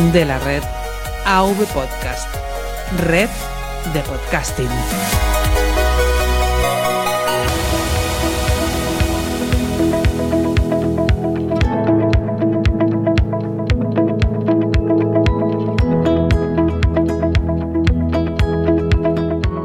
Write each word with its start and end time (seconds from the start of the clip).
De 0.00 0.24
la 0.24 0.38
red 0.38 0.62
AV 1.26 1.56
Podcast. 1.74 2.26
Red 3.06 3.28
de 3.92 4.00
podcasting. 4.00 4.66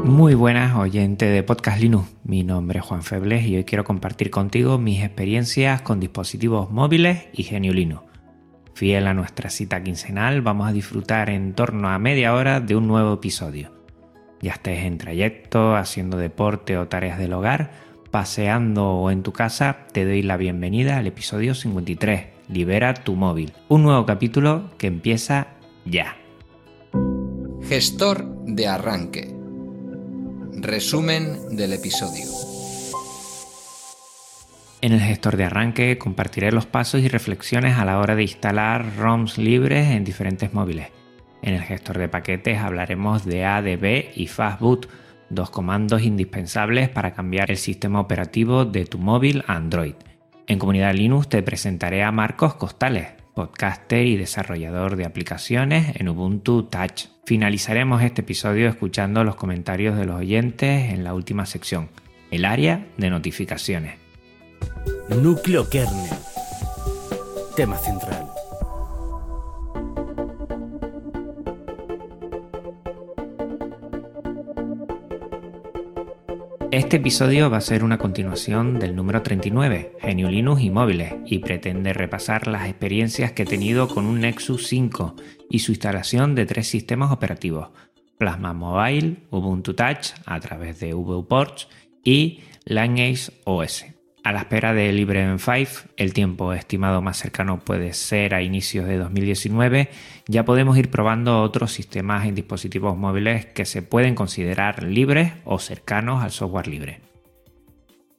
Muy 0.04 0.34
buenas 0.34 0.76
oyentes 0.76 1.32
de 1.32 1.42
Podcast 1.42 1.80
Linux, 1.80 2.08
mi 2.24 2.44
nombre 2.44 2.80
es 2.80 2.84
Juan 2.84 3.02
Febles 3.02 3.46
y 3.46 3.56
hoy 3.56 3.64
quiero 3.64 3.84
compartir 3.84 4.30
contigo 4.30 4.76
mis 4.76 5.02
experiencias 5.02 5.80
con 5.80 5.98
dispositivos 5.98 6.70
móviles 6.70 7.24
y 7.32 7.42
Genio 7.42 7.72
Linux. 7.72 8.15
Fiel 8.76 9.06
a 9.06 9.14
nuestra 9.14 9.48
cita 9.48 9.82
quincenal, 9.82 10.42
vamos 10.42 10.68
a 10.68 10.72
disfrutar 10.72 11.30
en 11.30 11.54
torno 11.54 11.88
a 11.88 11.98
media 11.98 12.34
hora 12.34 12.60
de 12.60 12.76
un 12.76 12.86
nuevo 12.86 13.14
episodio. 13.14 13.72
Ya 14.42 14.52
estés 14.52 14.84
en 14.84 14.98
trayecto, 14.98 15.74
haciendo 15.74 16.18
deporte 16.18 16.76
o 16.76 16.86
tareas 16.86 17.18
del 17.18 17.32
hogar, 17.32 17.70
paseando 18.10 18.86
o 18.86 19.10
en 19.10 19.22
tu 19.22 19.32
casa, 19.32 19.86
te 19.92 20.04
doy 20.04 20.20
la 20.20 20.36
bienvenida 20.36 20.98
al 20.98 21.06
episodio 21.06 21.54
53, 21.54 22.26
Libera 22.50 22.92
tu 22.92 23.14
móvil, 23.14 23.54
un 23.70 23.82
nuevo 23.82 24.04
capítulo 24.04 24.68
que 24.76 24.88
empieza 24.88 25.46
ya. 25.86 26.18
Gestor 27.66 28.26
de 28.44 28.68
arranque. 28.68 29.34
Resumen 30.52 31.56
del 31.56 31.72
episodio. 31.72 32.55
En 34.86 34.92
el 34.92 35.00
gestor 35.00 35.36
de 35.36 35.42
arranque 35.42 35.98
compartiré 35.98 36.52
los 36.52 36.66
pasos 36.66 37.00
y 37.00 37.08
reflexiones 37.08 37.76
a 37.76 37.84
la 37.84 37.98
hora 37.98 38.14
de 38.14 38.22
instalar 38.22 38.94
ROMs 38.96 39.36
libres 39.36 39.88
en 39.88 40.04
diferentes 40.04 40.54
móviles. 40.54 40.92
En 41.42 41.54
el 41.54 41.62
gestor 41.62 41.98
de 41.98 42.08
paquetes 42.08 42.58
hablaremos 42.58 43.24
de 43.24 43.44
ADB 43.44 44.12
y 44.14 44.28
Fastboot, 44.28 44.88
dos 45.28 45.50
comandos 45.50 46.02
indispensables 46.02 46.88
para 46.88 47.14
cambiar 47.14 47.50
el 47.50 47.56
sistema 47.56 47.98
operativo 47.98 48.64
de 48.64 48.84
tu 48.84 48.98
móvil 48.98 49.42
Android. 49.48 49.94
En 50.46 50.60
Comunidad 50.60 50.94
Linux 50.94 51.28
te 51.30 51.42
presentaré 51.42 52.04
a 52.04 52.12
Marcos 52.12 52.54
Costales, 52.54 53.08
podcaster 53.34 54.06
y 54.06 54.16
desarrollador 54.16 54.94
de 54.94 55.04
aplicaciones 55.04 55.96
en 55.96 56.08
Ubuntu 56.08 56.62
Touch. 56.62 57.06
Finalizaremos 57.24 58.02
este 58.02 58.20
episodio 58.20 58.68
escuchando 58.68 59.24
los 59.24 59.34
comentarios 59.34 59.98
de 59.98 60.06
los 60.06 60.14
oyentes 60.14 60.92
en 60.92 61.02
la 61.02 61.12
última 61.12 61.44
sección, 61.44 61.88
el 62.30 62.44
área 62.44 62.86
de 62.98 63.10
notificaciones. 63.10 64.05
Núcleo 65.08 65.68
kernel. 65.68 66.10
Tema 67.54 67.78
central. 67.78 68.26
Este 76.76 76.98
episodio 76.98 77.48
va 77.48 77.56
a 77.56 77.62
ser 77.62 77.82
una 77.84 77.96
continuación 77.96 78.78
del 78.78 78.94
número 78.94 79.22
39, 79.22 79.92
Genio 79.98 80.28
Linux 80.28 80.60
y 80.60 80.68
móviles, 80.68 81.14
y 81.24 81.38
pretende 81.38 81.94
repasar 81.94 82.48
las 82.48 82.68
experiencias 82.68 83.32
que 83.32 83.44
he 83.44 83.46
tenido 83.46 83.88
con 83.88 84.04
un 84.04 84.20
Nexus 84.20 84.66
5 84.66 85.16
y 85.48 85.60
su 85.60 85.72
instalación 85.72 86.34
de 86.34 86.44
tres 86.44 86.68
sistemas 86.68 87.12
operativos, 87.12 87.68
Plasma 88.18 88.52
Mobile, 88.52 89.16
Ubuntu 89.30 89.72
Touch 89.72 90.08
a 90.26 90.38
través 90.40 90.78
de 90.80 90.92
VPorts 90.92 91.68
y 92.04 92.40
Lineage 92.66 93.32
OS. 93.44 93.95
A 94.26 94.32
la 94.32 94.40
espera 94.40 94.74
de 94.74 94.90
LibreM 94.92 95.38
5, 95.38 95.88
el 95.96 96.12
tiempo 96.12 96.52
estimado 96.52 97.00
más 97.00 97.16
cercano 97.16 97.60
puede 97.60 97.92
ser 97.92 98.34
a 98.34 98.42
inicios 98.42 98.84
de 98.88 98.98
2019, 98.98 99.88
ya 100.26 100.44
podemos 100.44 100.76
ir 100.76 100.90
probando 100.90 101.42
otros 101.42 101.70
sistemas 101.70 102.26
en 102.26 102.34
dispositivos 102.34 102.96
móviles 102.96 103.46
que 103.46 103.64
se 103.64 103.82
pueden 103.82 104.16
considerar 104.16 104.82
libres 104.82 105.34
o 105.44 105.60
cercanos 105.60 106.24
al 106.24 106.32
software 106.32 106.66
libre. 106.66 106.98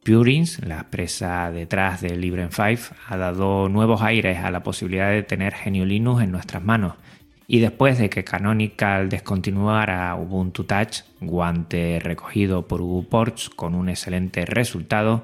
Purins, 0.05 0.65
la 0.65 0.79
empresa 0.79 1.51
detrás 1.51 1.99
de 1.99 2.15
LibreM 2.15 2.51
5, 2.51 2.95
ha 3.09 3.17
dado 3.17 3.67
nuevos 3.67 4.01
aires 4.01 4.37
a 4.37 4.49
la 4.49 4.63
posibilidad 4.63 5.11
de 5.11 5.23
tener 5.23 5.55
Genio 5.55 5.83
Linux 5.83 6.23
en 6.23 6.31
nuestras 6.31 6.63
manos. 6.63 6.93
Y 7.49 7.59
después 7.59 7.97
de 7.97 8.09
que 8.09 8.25
Canonical 8.25 9.09
descontinuara 9.09 10.15
Ubuntu 10.15 10.63
Touch, 10.65 11.03
guante 11.19 11.99
recogido 12.01 12.65
por 12.65 12.81
UbuPorts 12.81 13.49
con 13.49 13.73
un 13.73 13.87
excelente 13.87 14.45
resultado, 14.45 15.23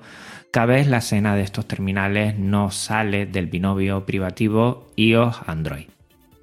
cada 0.53 0.68
vez 0.68 0.86
la 0.86 0.97
escena 0.97 1.36
de 1.36 1.41
estos 1.41 1.68
terminales 1.68 2.38
no 2.38 2.69
sale 2.69 3.25
del 3.25 3.47
binomio 3.47 4.06
privativo 4.06 4.86
iOS-Android. 4.96 5.88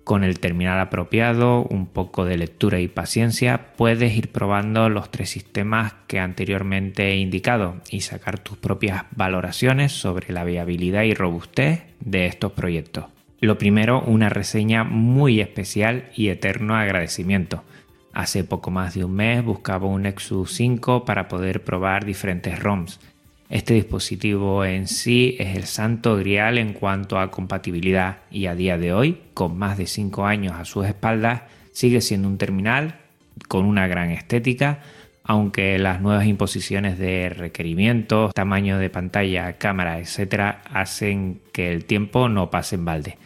Con 0.03 0.25
el 0.25 0.41
terminal 0.41 0.81
apropiado, 0.81 1.63
un 1.63 1.87
poco 1.87 2.25
de 2.25 2.37
lectura 2.37 2.81
y 2.81 2.89
paciencia, 2.89 3.69
puedes 3.77 4.13
ir 4.17 4.33
probando 4.33 4.89
los 4.89 5.13
tres 5.13 5.31
sistemas 5.31 5.95
que 6.09 6.19
anteriormente 6.19 7.13
he 7.13 7.19
indicado 7.19 7.77
y 7.89 8.01
sacar 8.01 8.41
tus 8.41 8.59
propias 8.59 9.05
valoraciones 9.13 9.93
sobre 9.93 10.33
la 10.33 10.43
viabilidad 10.43 11.05
y 11.05 11.15
robustez 11.15 11.85
de 12.01 12.27
estos 12.27 12.51
proyectos. 12.51 13.05
Lo 13.39 13.59
primero, 13.59 14.01
una 14.01 14.29
reseña 14.29 14.83
muy 14.83 15.41
especial 15.41 16.11
y 16.17 16.31
eterno 16.31 16.75
agradecimiento. 16.75 17.63
Hace 18.13 18.43
poco 18.43 18.73
más 18.73 18.95
de 18.95 19.05
un 19.05 19.13
mes 19.13 19.45
buscaba 19.45 19.87
un 19.87 20.03
Nexus 20.03 20.53
5 20.55 21.05
para 21.05 21.29
poder 21.29 21.63
probar 21.63 22.05
diferentes 22.05 22.59
ROMs 22.59 22.99
este 23.51 23.75
dispositivo 23.75 24.65
en 24.65 24.87
sí 24.87 25.37
es 25.41 25.57
el 25.57 25.65
santo 25.65 26.17
grial 26.17 26.57
en 26.57 26.73
cuanto 26.73 27.19
a 27.19 27.33
compatibilidad 27.33 28.19
y 28.31 28.47
a 28.47 28.55
día 28.55 28.79
de 28.79 28.93
hoy, 28.93 29.19
con 29.35 29.59
más 29.59 29.77
de 29.77 29.89
5 29.89 30.25
años 30.25 30.55
a 30.55 30.65
sus 30.65 30.87
espaldas, 30.87 31.43
sigue 31.73 32.01
siendo 32.01 32.29
un 32.29 32.39
terminal 32.39 33.01
con 33.49 33.65
una 33.65 33.89
gran 33.89 34.11
estética, 34.11 34.83
aunque 35.25 35.79
las 35.81 36.01
nuevas 36.01 36.27
imposiciones 36.27 36.97
de 36.97 37.29
requerimientos, 37.29 38.33
tamaño 38.35 38.79
de 38.79 38.89
pantalla, 38.89 39.59
cámara, 39.59 39.99
etc., 39.99 40.59
hacen 40.73 41.41
que 41.53 41.73
el 41.73 41.87
tiempo 41.87 42.29
no 42.29 42.51
pase 42.51 42.77
en 42.77 42.85
balde. 42.85 43.19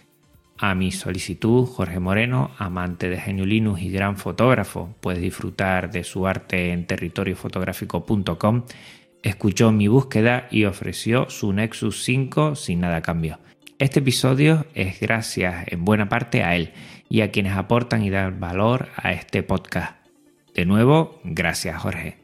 A 0.56 0.74
mi 0.74 0.90
solicitud, 0.90 1.66
Jorge 1.66 2.00
Moreno, 2.00 2.52
amante 2.56 3.10
de 3.10 3.18
Genio 3.18 3.44
Linux 3.44 3.82
y 3.82 3.90
gran 3.90 4.16
fotógrafo, 4.16 4.94
puedes 5.02 5.20
disfrutar 5.20 5.90
de 5.90 6.02
su 6.02 6.26
arte 6.26 6.72
en 6.72 6.86
territoriofotográfico.com 6.86 8.62
escuchó 9.24 9.72
mi 9.72 9.88
búsqueda 9.88 10.46
y 10.50 10.66
ofreció 10.66 11.30
su 11.30 11.52
Nexus 11.52 12.04
5 12.04 12.54
sin 12.54 12.80
nada 12.80 12.96
a 12.96 13.02
cambio. 13.02 13.40
Este 13.78 14.00
episodio 14.00 14.66
es 14.74 15.00
gracias 15.00 15.64
en 15.66 15.84
buena 15.84 16.08
parte 16.08 16.44
a 16.44 16.54
él 16.54 16.72
y 17.08 17.22
a 17.22 17.30
quienes 17.30 17.56
aportan 17.56 18.04
y 18.04 18.10
dan 18.10 18.38
valor 18.38 18.88
a 18.96 19.12
este 19.12 19.42
podcast. 19.42 19.96
De 20.54 20.66
nuevo, 20.66 21.20
gracias 21.24 21.80
Jorge. 21.80 22.18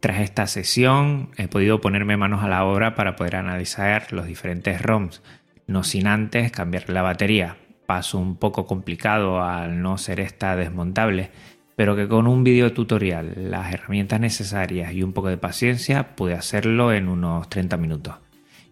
Tras 0.00 0.20
esta 0.20 0.46
sesión 0.46 1.30
he 1.38 1.48
podido 1.48 1.80
ponerme 1.80 2.18
manos 2.18 2.44
a 2.44 2.48
la 2.48 2.64
obra 2.64 2.94
para 2.94 3.16
poder 3.16 3.36
analizar 3.36 4.12
los 4.12 4.26
diferentes 4.26 4.80
ROMs, 4.82 5.22
no 5.66 5.84
sin 5.84 6.06
antes 6.06 6.52
cambiar 6.52 6.90
la 6.90 7.02
batería, 7.02 7.56
paso 7.86 8.18
un 8.18 8.36
poco 8.36 8.66
complicado 8.66 9.42
al 9.42 9.80
no 9.80 9.96
ser 9.96 10.20
esta 10.20 10.54
desmontable, 10.54 11.30
pero 11.76 11.96
que 11.96 12.08
con 12.08 12.26
un 12.26 12.44
video 12.44 12.72
tutorial, 12.72 13.34
las 13.36 13.72
herramientas 13.72 14.20
necesarias 14.20 14.92
y 14.92 15.02
un 15.02 15.12
poco 15.12 15.28
de 15.28 15.36
paciencia 15.36 16.14
pude 16.14 16.34
hacerlo 16.34 16.92
en 16.92 17.08
unos 17.08 17.48
30 17.48 17.76
minutos. 17.76 18.14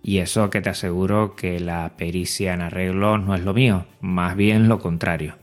Y 0.02 0.18
eso 0.18 0.48
que 0.50 0.60
te 0.60 0.70
aseguro 0.70 1.36
que 1.36 1.60
la 1.60 1.92
pericia 1.96 2.54
en 2.54 2.62
arreglos 2.62 3.22
no 3.22 3.34
es 3.34 3.42
lo 3.42 3.52
mío, 3.52 3.86
más 4.00 4.36
bien 4.36 4.68
lo 4.68 4.78
contrario. 4.78 5.36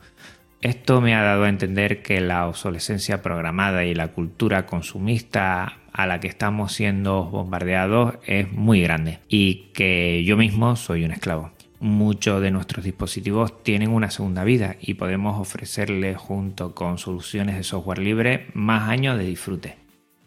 Esto 0.61 1.01
me 1.01 1.13
ha 1.13 1.21
dado 1.21 1.43
a 1.43 1.49
entender 1.49 2.01
que 2.01 2.19
la 2.19 2.47
obsolescencia 2.47 3.21
programada 3.21 3.85
y 3.85 3.93
la 3.93 4.07
cultura 4.07 4.65
consumista 4.65 5.77
a 5.93 6.07
la 6.07 6.19
que 6.19 6.27
estamos 6.27 6.73
siendo 6.73 7.25
bombardeados 7.25 8.15
es 8.25 8.51
muy 8.51 8.81
grande 8.81 9.19
y 9.27 9.69
que 9.73 10.23
yo 10.25 10.35
mismo 10.35 10.75
soy 10.75 11.05
un 11.05 11.11
esclavo. 11.11 11.51
Muchos 11.79 12.41
de 12.41 12.49
nuestros 12.49 12.83
dispositivos 12.83 13.63
tienen 13.63 13.91
una 13.91 14.09
segunda 14.09 14.43
vida 14.43 14.77
y 14.81 14.95
podemos 14.95 15.39
ofrecerles 15.39 16.17
junto 16.17 16.73
con 16.73 16.97
soluciones 16.97 17.55
de 17.55 17.63
software 17.63 17.99
libre 17.99 18.47
más 18.53 18.89
años 18.89 19.15
de 19.17 19.25
disfrute. 19.25 19.77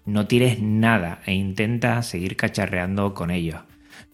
No 0.06 0.28
tires 0.28 0.60
nada 0.60 1.22
e 1.26 1.34
intenta 1.34 2.02
seguir 2.02 2.36
cacharreando 2.36 3.14
con 3.14 3.32
ellos. 3.32 3.62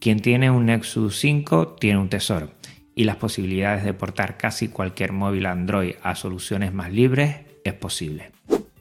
Quien 0.00 0.20
tiene 0.20 0.50
un 0.50 0.66
Nexus 0.66 1.18
5 1.18 1.76
tiene 1.78 1.98
un 1.98 2.08
tesoro 2.08 2.52
y 2.94 3.04
las 3.04 3.16
posibilidades 3.16 3.84
de 3.84 3.92
portar 3.92 4.38
casi 4.38 4.68
cualquier 4.68 5.12
móvil 5.12 5.44
Android 5.44 5.94
a 6.02 6.14
soluciones 6.14 6.72
más 6.72 6.90
libres 6.90 7.36
es 7.64 7.74
posible. 7.74 8.30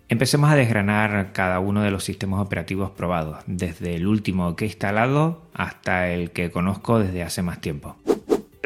Empecemos 0.07 0.49
a 0.49 0.55
desgranar 0.55 1.33
cada 1.33 1.59
uno 1.59 1.81
de 1.81 1.91
los 1.91 2.05
sistemas 2.05 2.39
operativos 2.39 2.91
probados, 2.91 3.39
desde 3.47 3.95
el 3.95 4.07
último 4.07 4.55
que 4.55 4.65
he 4.65 4.67
instalado 4.69 5.41
hasta 5.53 6.09
el 6.09 6.31
que 6.31 6.51
conozco 6.51 6.99
desde 6.99 7.23
hace 7.23 7.41
más 7.41 7.59
tiempo. 7.59 7.97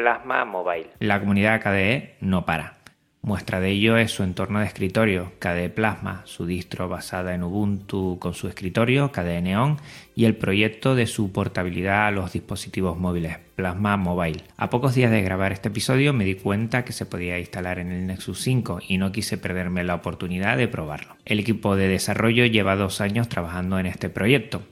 Plasma 0.00 0.46
Mobile. 0.46 0.86
La 0.98 1.20
comunidad 1.20 1.60
KDE 1.60 2.14
no 2.22 2.46
para. 2.46 2.78
Muestra 3.20 3.60
de 3.60 3.68
ello 3.68 3.98
es 3.98 4.10
su 4.10 4.22
entorno 4.22 4.60
de 4.60 4.64
escritorio, 4.64 5.32
KDE 5.38 5.68
Plasma, 5.68 6.22
su 6.24 6.46
distro 6.46 6.88
basada 6.88 7.34
en 7.34 7.42
Ubuntu 7.42 8.18
con 8.18 8.32
su 8.32 8.48
escritorio, 8.48 9.12
KDE 9.12 9.42
Neon, 9.42 9.76
y 10.16 10.24
el 10.24 10.36
proyecto 10.36 10.94
de 10.94 11.06
su 11.06 11.32
portabilidad 11.32 12.06
a 12.06 12.10
los 12.12 12.32
dispositivos 12.32 12.98
móviles, 12.98 13.36
Plasma 13.56 13.98
Mobile. 13.98 14.44
A 14.56 14.70
pocos 14.70 14.94
días 14.94 15.10
de 15.10 15.20
grabar 15.20 15.52
este 15.52 15.68
episodio 15.68 16.14
me 16.14 16.24
di 16.24 16.36
cuenta 16.36 16.82
que 16.82 16.94
se 16.94 17.04
podía 17.04 17.38
instalar 17.38 17.78
en 17.78 17.92
el 17.92 18.06
Nexus 18.06 18.40
5 18.40 18.78
y 18.88 18.96
no 18.96 19.12
quise 19.12 19.36
perderme 19.36 19.84
la 19.84 19.96
oportunidad 19.96 20.56
de 20.56 20.66
probarlo. 20.66 21.16
El 21.26 21.40
equipo 21.40 21.76
de 21.76 21.88
desarrollo 21.88 22.46
lleva 22.46 22.74
dos 22.74 23.02
años 23.02 23.28
trabajando 23.28 23.78
en 23.78 23.84
este 23.84 24.08
proyecto. 24.08 24.62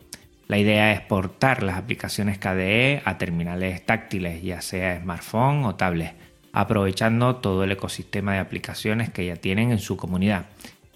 La 0.48 0.58
idea 0.58 0.92
es 0.92 1.00
portar 1.02 1.62
las 1.62 1.76
aplicaciones 1.76 2.38
KDE 2.38 3.02
a 3.04 3.18
terminales 3.18 3.84
táctiles, 3.84 4.42
ya 4.42 4.60
sea 4.62 5.00
smartphone 5.00 5.64
o 5.64 5.74
tablet 5.76 6.14
aprovechando 6.52 7.36
todo 7.36 7.64
el 7.64 7.72
ecosistema 7.72 8.32
de 8.32 8.40
aplicaciones 8.40 9.10
que 9.10 9.26
ya 9.26 9.36
tienen 9.36 9.70
en 9.70 9.78
su 9.78 9.96
comunidad. 9.96 10.46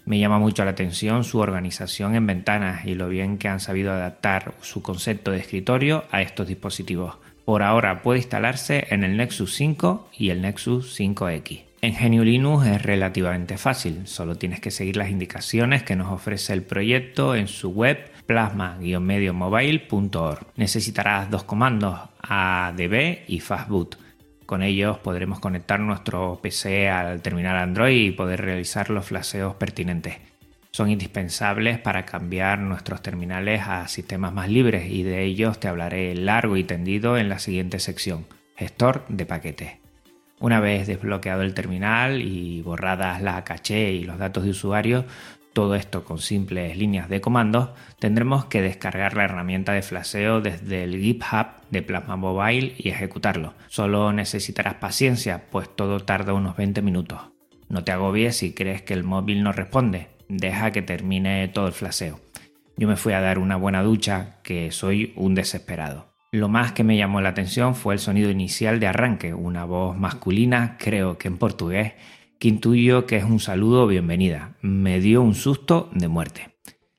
Me 0.05 0.19
llama 0.19 0.39
mucho 0.39 0.65
la 0.65 0.71
atención 0.71 1.23
su 1.23 1.39
organización 1.39 2.15
en 2.15 2.27
ventanas 2.27 2.85
y 2.85 2.95
lo 2.95 3.07
bien 3.07 3.37
que 3.37 3.47
han 3.47 3.61
sabido 3.61 3.93
adaptar 3.93 4.55
su 4.61 4.81
concepto 4.81 5.31
de 5.31 5.37
escritorio 5.37 6.03
a 6.11 6.21
estos 6.21 6.47
dispositivos. 6.47 7.15
Por 7.45 7.63
ahora 7.63 8.01
puede 8.01 8.19
instalarse 8.19 8.87
en 8.89 9.03
el 9.03 9.15
Nexus 9.15 9.53
5 9.55 10.09
y 10.17 10.31
el 10.31 10.41
Nexus 10.41 10.99
5X. 10.99 11.61
En 11.81 11.93
GNU 11.93 12.23
Linux 12.23 12.65
es 12.65 12.81
relativamente 12.81 13.57
fácil, 13.57 14.07
solo 14.07 14.35
tienes 14.35 14.59
que 14.59 14.71
seguir 14.71 14.97
las 14.97 15.09
indicaciones 15.09 15.83
que 15.83 15.95
nos 15.95 16.11
ofrece 16.11 16.53
el 16.53 16.63
proyecto 16.63 17.35
en 17.35 17.47
su 17.47 17.71
web 17.71 18.12
plasma-mediomobile.org. 18.25 20.47
Necesitarás 20.55 21.29
dos 21.29 21.43
comandos 21.43 21.99
ADB 22.21 23.23
y 23.27 23.39
fastboot. 23.39 23.97
Con 24.45 24.61
ellos 24.61 24.97
podremos 24.99 25.39
conectar 25.39 25.79
nuestro 25.79 26.39
PC 26.41 26.89
al 26.89 27.21
terminal 27.21 27.57
Android 27.57 28.07
y 28.07 28.11
poder 28.11 28.41
realizar 28.41 28.89
los 28.89 29.05
flasheos 29.05 29.55
pertinentes. 29.55 30.17
Son 30.71 30.89
indispensables 30.89 31.79
para 31.79 32.05
cambiar 32.05 32.59
nuestros 32.59 33.01
terminales 33.01 33.61
a 33.67 33.87
sistemas 33.87 34.33
más 34.33 34.49
libres 34.49 34.89
y 34.89 35.03
de 35.03 35.23
ellos 35.23 35.59
te 35.59 35.67
hablaré 35.67 36.15
largo 36.15 36.57
y 36.57 36.63
tendido 36.63 37.17
en 37.17 37.29
la 37.29 37.39
siguiente 37.39 37.79
sección, 37.79 38.25
gestor 38.55 39.05
de 39.07 39.25
paquetes. 39.25 39.71
Una 40.39 40.59
vez 40.59 40.87
desbloqueado 40.87 41.43
el 41.43 41.53
terminal 41.53 42.21
y 42.21 42.61
borradas 42.63 43.21
la 43.21 43.43
caché 43.43 43.91
y 43.91 44.03
los 44.03 44.17
datos 44.17 44.43
de 44.43 44.49
usuario, 44.49 45.05
todo 45.53 45.75
esto 45.75 46.03
con 46.03 46.19
simples 46.19 46.75
líneas 46.77 47.09
de 47.09 47.21
comandos, 47.21 47.69
tendremos 47.99 48.45
que 48.45 48.61
descargar 48.61 49.15
la 49.15 49.23
herramienta 49.23 49.73
de 49.73 49.81
flasheo 49.81 50.41
desde 50.41 50.83
el 50.83 50.99
GitHub 50.99 51.47
de 51.69 51.81
Plasma 51.81 52.15
Mobile 52.15 52.73
y 52.77 52.89
ejecutarlo. 52.89 53.53
Solo 53.67 54.11
necesitarás 54.11 54.75
paciencia, 54.75 55.45
pues 55.51 55.73
todo 55.73 55.99
tarda 55.99 56.33
unos 56.33 56.57
20 56.57 56.81
minutos. 56.81 57.19
No 57.69 57.83
te 57.83 57.91
agobies 57.91 58.37
si 58.37 58.53
crees 58.53 58.81
que 58.81 58.93
el 58.93 59.03
móvil 59.03 59.43
no 59.43 59.51
responde, 59.51 60.09
deja 60.27 60.71
que 60.71 60.81
termine 60.81 61.47
todo 61.47 61.67
el 61.67 61.73
flasheo. 61.73 62.19
Yo 62.75 62.87
me 62.87 62.95
fui 62.95 63.13
a 63.13 63.21
dar 63.21 63.37
una 63.37 63.55
buena 63.55 63.83
ducha, 63.83 64.39
que 64.43 64.71
soy 64.71 65.13
un 65.15 65.35
desesperado. 65.35 66.13
Lo 66.31 66.49
más 66.49 66.71
que 66.71 66.83
me 66.83 66.97
llamó 66.97 67.21
la 67.21 67.29
atención 67.29 67.75
fue 67.75 67.93
el 67.93 67.99
sonido 67.99 68.31
inicial 68.31 68.79
de 68.79 68.87
arranque, 68.87 69.35
una 69.35 69.65
voz 69.65 69.95
masculina, 69.95 70.77
creo 70.79 71.19
que 71.19 71.27
en 71.27 71.37
portugués, 71.37 71.93
que 72.43 72.49
intuyo 72.49 73.05
que 73.05 73.15
es 73.15 73.23
un 73.23 73.39
saludo 73.39 73.87
bienvenida. 73.87 74.57
Me 74.61 74.99
dio 74.99 75.21
un 75.21 75.33
susto 75.33 75.89
de 75.93 76.09
muerte. 76.09 76.57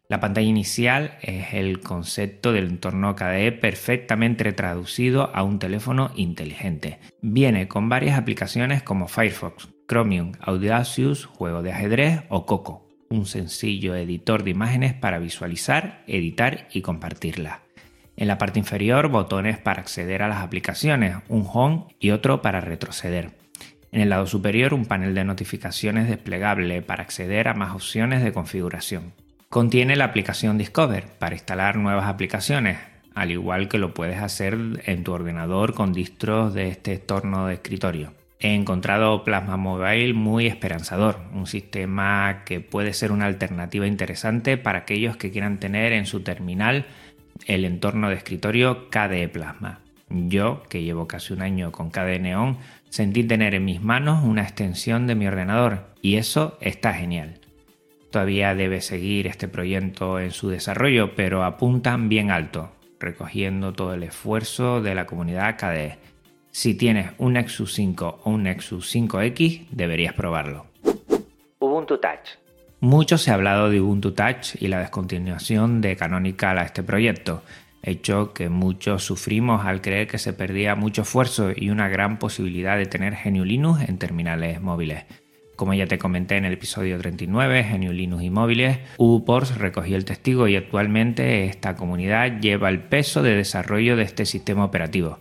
La 0.09 0.19
pantalla 0.19 0.49
inicial 0.49 1.19
es 1.21 1.53
el 1.53 1.81
concepto 1.81 2.51
del 2.51 2.69
entorno 2.69 3.15
KDE 3.15 3.53
perfectamente 3.53 4.51
traducido 4.55 5.37
a 5.37 5.43
un 5.43 5.59
teléfono 5.59 6.13
inteligente. 6.17 6.99
Viene 7.21 7.69
con 7.69 7.91
varias 7.91 8.17
aplicaciones 8.17 8.83
como 8.83 9.07
Firefox, 9.07 9.69
Chromium, 9.87 10.33
Audacious, 10.41 11.27
juego 11.27 11.61
de 11.61 11.73
ajedrez 11.73 12.23
o 12.31 12.47
Coco, 12.47 12.89
un 13.11 13.27
sencillo 13.27 13.95
editor 13.97 14.45
de 14.45 14.51
imágenes 14.53 14.95
para 14.95 15.19
visualizar, 15.19 16.05
editar 16.07 16.69
y 16.73 16.81
compartirlas. 16.81 17.59
En 18.17 18.29
la 18.29 18.39
parte 18.39 18.61
inferior 18.61 19.09
botones 19.09 19.59
para 19.59 19.83
acceder 19.83 20.23
a 20.23 20.29
las 20.29 20.43
aplicaciones, 20.43 21.17
un 21.29 21.47
home 21.47 21.85
y 21.99 22.13
otro 22.13 22.41
para 22.41 22.63
retroceder. 22.63 23.44
En 23.95 24.01
el 24.01 24.11
lado 24.11 24.27
superior 24.27 24.75
un 24.75 24.87
panel 24.87 25.15
de 25.15 25.23
notificaciones 25.23 26.09
desplegable 26.09 26.83
para 26.83 27.05
acceder 27.05 27.47
a 27.47 27.55
más 27.55 27.77
opciones 27.77 28.25
de 28.25 28.33
configuración. 28.33 29.13
Contiene 29.49 29.95
la 29.95 30.07
aplicación 30.07 30.59
Discover 30.59 31.05
para 31.21 31.37
instalar 31.37 31.77
nuevas 31.77 32.07
aplicaciones, 32.07 32.79
al 33.15 33.31
igual 33.31 33.69
que 33.69 33.79
lo 33.79 33.95
puedes 33.95 34.19
hacer 34.19 34.59
en 34.85 35.05
tu 35.05 35.13
ordenador 35.13 35.75
con 35.75 35.93
distros 35.93 36.55
de 36.55 36.71
este 36.71 36.95
entorno 36.95 37.47
de 37.47 37.55
escritorio. 37.55 38.15
He 38.41 38.57
encontrado 38.57 39.23
Plasma 39.23 39.57
Mobile 39.57 40.13
muy 40.13 40.49
esperanzador, 40.49 41.21
un 41.33 41.47
sistema 41.47 42.43
que 42.45 42.59
puede 42.59 42.95
ser 42.95 43.13
una 43.13 43.27
alternativa 43.27 43.87
interesante 43.87 44.59
para 44.59 44.81
aquellos 44.81 45.17
que 45.17 45.31
quieran 45.31 45.61
tener 45.61 45.93
en 45.93 46.07
su 46.07 46.25
terminal 46.25 46.87
el 47.47 47.65
entorno 47.65 48.09
de 48.09 48.17
escritorio 48.17 48.91
KDE 48.91 49.29
Plasma. 49.29 49.85
Yo, 50.11 50.63
que 50.69 50.83
llevo 50.83 51.09
casi 51.09 51.33
un 51.33 51.43
año 51.43 51.73
con 51.73 51.91
KDE 51.91 52.19
Neon, 52.19 52.59
Sentí 52.95 53.25
tener 53.25 53.57
en 53.57 53.65
mis 53.65 53.83
manos 53.83 54.23
una 54.23 54.43
extensión 54.43 55.09
de 55.09 55.17
mi 55.17 55.27
ordenador 55.27 55.87
y 56.01 56.15
eso 56.15 56.57
está 56.61 56.95
genial. 56.95 57.41
Todavía 58.13 58.55
debe 58.55 58.81
seguir 58.81 59.27
este 59.27 59.49
proyecto 59.49 60.21
en 60.21 60.31
su 60.31 60.49
desarrollo, 60.49 61.17
pero 61.17 61.43
apuntan 61.43 62.09
bien 62.09 62.31
alto, 62.31 62.71
recogiendo 63.01 63.73
todo 63.73 63.95
el 63.95 64.05
esfuerzo 64.05 64.81
de 64.81 64.95
la 64.95 65.07
comunidad 65.07 65.59
KDE. 65.59 65.99
Si 66.53 66.75
tienes 66.77 67.11
un 67.19 67.33
Nexus 67.33 67.75
5 67.75 68.21
o 68.23 68.31
un 68.31 68.45
Nexus 68.45 68.95
5X, 68.95 69.71
deberías 69.73 70.15
probarlo. 70.15 70.67
Ubuntu 71.59 71.99
Touch. 71.99 72.39
Mucho 72.79 73.19
se 73.19 73.33
ha 73.33 73.35
hablado 73.35 73.71
de 73.71 73.81
Ubuntu 73.81 74.13
Touch 74.13 74.55
y 74.61 74.69
la 74.69 74.79
descontinuación 74.79 75.81
de 75.81 75.97
Canonical 75.97 76.59
a 76.59 76.63
este 76.63 76.85
proyecto 76.85 77.43
hecho 77.85 78.33
que 78.33 78.49
muchos 78.49 79.05
sufrimos 79.05 79.65
al 79.65 79.81
creer 79.81 80.09
que 80.09 80.19
se 80.19 80.33
perdía 80.33 80.75
mucho 80.75 81.03
esfuerzo 81.03 81.51
y 81.55 81.71
una 81.71 81.89
gran 81.89 82.19
posibilidad 82.19 82.77
de 82.77 82.87
tener 82.87 83.17
GNU 83.23 83.45
Linux 83.45 83.89
en 83.89 83.99
terminales 83.99 84.61
móviles. 84.61 85.05
Como 85.57 85.73
ya 85.73 85.87
te 85.87 85.99
comenté 85.99 86.37
en 86.37 86.45
el 86.45 86.55
episodio 86.55 86.99
39, 86.99 87.63
GNU 87.71 87.93
Linux 87.93 88.25
y 88.25 88.31
móviles, 88.31 88.79
UBUPORS 88.99 89.59
recogió 89.59 89.97
el 89.97 90.05
testigo 90.05 90.49
y 90.49 90.57
actualmente 90.57 91.45
esta 91.45 91.77
comunidad 91.77 92.41
lleva 92.41 92.69
el 92.69 92.81
peso 92.81 93.23
de 93.23 93.37
desarrollo 93.37 93.97
de 93.97 94.03
este 94.03 94.27
sistema 94.27 94.65
operativo. 94.65 95.21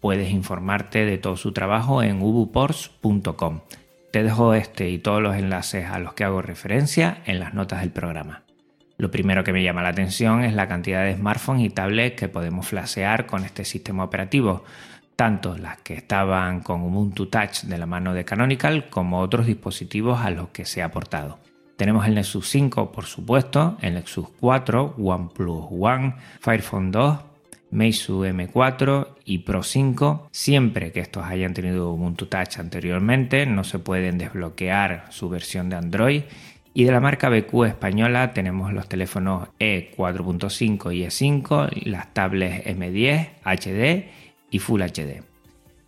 Puedes 0.00 0.30
informarte 0.30 1.04
de 1.06 1.18
todo 1.18 1.36
su 1.36 1.52
trabajo 1.52 2.02
en 2.02 2.22
ubupors.com. 2.22 3.60
Te 4.12 4.22
dejo 4.22 4.54
este 4.54 4.90
y 4.90 4.98
todos 4.98 5.20
los 5.20 5.34
enlaces 5.34 5.86
a 5.86 5.98
los 5.98 6.14
que 6.14 6.22
hago 6.22 6.40
referencia 6.40 7.22
en 7.26 7.40
las 7.40 7.52
notas 7.52 7.80
del 7.80 7.90
programa. 7.90 8.43
Lo 8.96 9.10
primero 9.10 9.42
que 9.42 9.52
me 9.52 9.62
llama 9.62 9.82
la 9.82 9.88
atención 9.88 10.44
es 10.44 10.54
la 10.54 10.68
cantidad 10.68 11.04
de 11.04 11.16
smartphones 11.16 11.66
y 11.66 11.70
tablets 11.70 12.16
que 12.16 12.28
podemos 12.28 12.66
flashear 12.66 13.26
con 13.26 13.44
este 13.44 13.64
sistema 13.64 14.04
operativo, 14.04 14.64
tanto 15.16 15.56
las 15.58 15.78
que 15.78 15.94
estaban 15.94 16.60
con 16.60 16.82
Ubuntu 16.82 17.26
Touch 17.26 17.62
de 17.62 17.78
la 17.78 17.86
mano 17.86 18.14
de 18.14 18.24
Canonical 18.24 18.88
como 18.90 19.20
otros 19.20 19.46
dispositivos 19.46 20.20
a 20.20 20.30
los 20.30 20.48
que 20.48 20.64
se 20.64 20.82
ha 20.82 20.92
portado. 20.92 21.38
Tenemos 21.76 22.06
el 22.06 22.14
Nexus 22.14 22.48
5, 22.50 22.92
por 22.92 23.06
supuesto, 23.06 23.76
el 23.80 23.94
Nexus 23.94 24.28
4, 24.38 24.94
OnePlus 24.96 25.66
One, 25.72 26.14
Fire 26.40 26.62
Phone 26.62 26.92
2, 26.92 27.18
Meizu 27.72 28.24
M4 28.24 29.08
y 29.24 29.38
Pro 29.38 29.64
5. 29.64 30.28
Siempre 30.30 30.92
que 30.92 31.00
estos 31.00 31.24
hayan 31.24 31.52
tenido 31.52 31.90
Ubuntu 31.90 32.26
Touch 32.26 32.58
anteriormente, 32.60 33.44
no 33.46 33.64
se 33.64 33.80
pueden 33.80 34.18
desbloquear 34.18 35.06
su 35.10 35.28
versión 35.28 35.68
de 35.68 35.76
Android 35.76 36.22
y 36.76 36.82
de 36.82 36.90
la 36.90 37.00
marca 37.00 37.28
BQ 37.28 37.66
española 37.66 38.32
tenemos 38.32 38.72
los 38.72 38.88
teléfonos 38.88 39.48
E4.5 39.60 40.92
y 40.92 41.04
E5, 41.04 41.84
las 41.84 42.12
tablets 42.12 42.66
M10, 42.66 43.28
HD 43.44 44.08
y 44.50 44.58
Full 44.58 44.82
HD. 44.82 45.22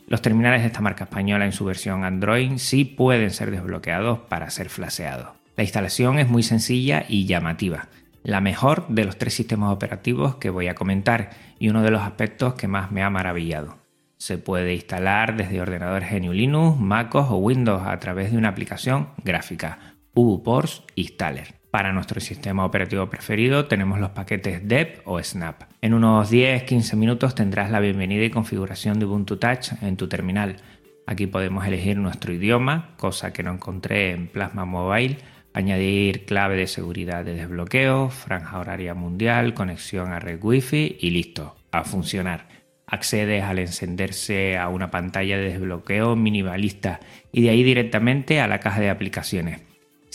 Los 0.07 0.23
terminales 0.23 0.61
de 0.61 0.69
esta 0.69 0.81
marca 0.81 1.05
española 1.05 1.45
en 1.45 1.50
su 1.50 1.64
versión 1.64 2.05
Android 2.05 2.59
sí 2.59 2.85
pueden 2.85 3.33
ser 3.33 3.50
desbloqueados 3.50 4.21
para 4.21 4.49
ser 4.50 4.69
flasheados. 4.69 5.31
La 5.57 5.64
instalación 5.64 6.21
es 6.21 6.28
muy 6.28 6.45
sencilla 6.45 7.05
y 7.09 7.26
llamativa, 7.26 7.88
la 8.23 8.40
mejor 8.40 8.87
de 8.87 9.05
los 9.05 9.19
tres 9.19 9.35
sistemas 9.35 9.73
operativos 9.73 10.37
que 10.37 10.50
voy 10.50 10.69
a 10.69 10.76
comentar 10.76 11.31
y 11.59 11.69
uno 11.69 11.83
de 11.83 11.90
los 11.90 12.02
aspectos 12.02 12.55
que 12.55 12.69
más 12.69 12.93
me 12.93 13.02
ha 13.02 13.11
maravillado. 13.11 13.78
Se 14.19 14.38
puede 14.38 14.75
instalar 14.75 15.37
desde 15.37 15.61
ordenadores 15.61 16.11
GNU 16.12 16.33
Linux, 16.33 16.78
MacOS 16.78 17.26
o 17.31 17.37
Windows 17.38 17.83
a 17.85 17.99
través 17.99 18.31
de 18.31 18.38
una 18.38 18.50
aplicación 18.50 19.09
gráfica 19.25 19.95
UBUPORS 20.16 20.82
Installer. 20.94 21.56
Para 21.70 21.92
nuestro 21.92 22.23
sistema 22.23 22.64
operativo 22.64 23.06
preferido 23.11 23.66
tenemos 23.66 24.00
los 24.00 24.11
paquetes 24.11 24.66
DEP 24.66 25.02
o 25.04 25.23
Snap. 25.23 25.64
En 25.82 25.92
unos 25.92 26.32
10-15 26.32 26.96
minutos 26.96 27.35
tendrás 27.35 27.70
la 27.70 27.80
bienvenida 27.80 28.25
y 28.25 28.30
configuración 28.30 28.99
de 28.99 29.04
Ubuntu 29.04 29.37
Touch 29.37 29.73
en 29.82 29.99
tu 29.99 30.08
terminal. 30.08 30.56
Aquí 31.06 31.26
podemos 31.26 31.66
elegir 31.66 31.99
nuestro 31.99 32.32
idioma, 32.32 32.94
cosa 32.96 33.35
que 33.35 33.42
no 33.42 33.52
encontré 33.52 34.12
en 34.12 34.28
Plasma 34.28 34.64
Mobile, 34.64 35.18
añadir 35.52 36.25
clave 36.25 36.56
de 36.56 36.66
seguridad 36.66 37.23
de 37.23 37.35
desbloqueo, 37.35 38.08
franja 38.08 38.58
horaria 38.58 38.94
mundial, 38.94 39.52
conexión 39.52 40.12
a 40.12 40.18
red 40.18 40.42
Wi-Fi 40.42 40.96
y 40.99 41.11
listo, 41.11 41.56
a 41.73 41.85
funcionar. 41.85 42.49
Accedes 42.87 43.44
al 43.44 43.58
encenderse 43.58 44.56
a 44.56 44.70
una 44.70 44.90
pantalla 44.90 45.37
de 45.37 45.50
desbloqueo 45.50 46.16
minimalista 46.16 47.00
y 47.32 47.42
de 47.42 47.50
ahí 47.50 47.62
directamente 47.62 48.40
a 48.40 48.49
la 48.49 48.61
caja 48.61 48.80
de 48.80 48.88
aplicaciones. 48.88 49.65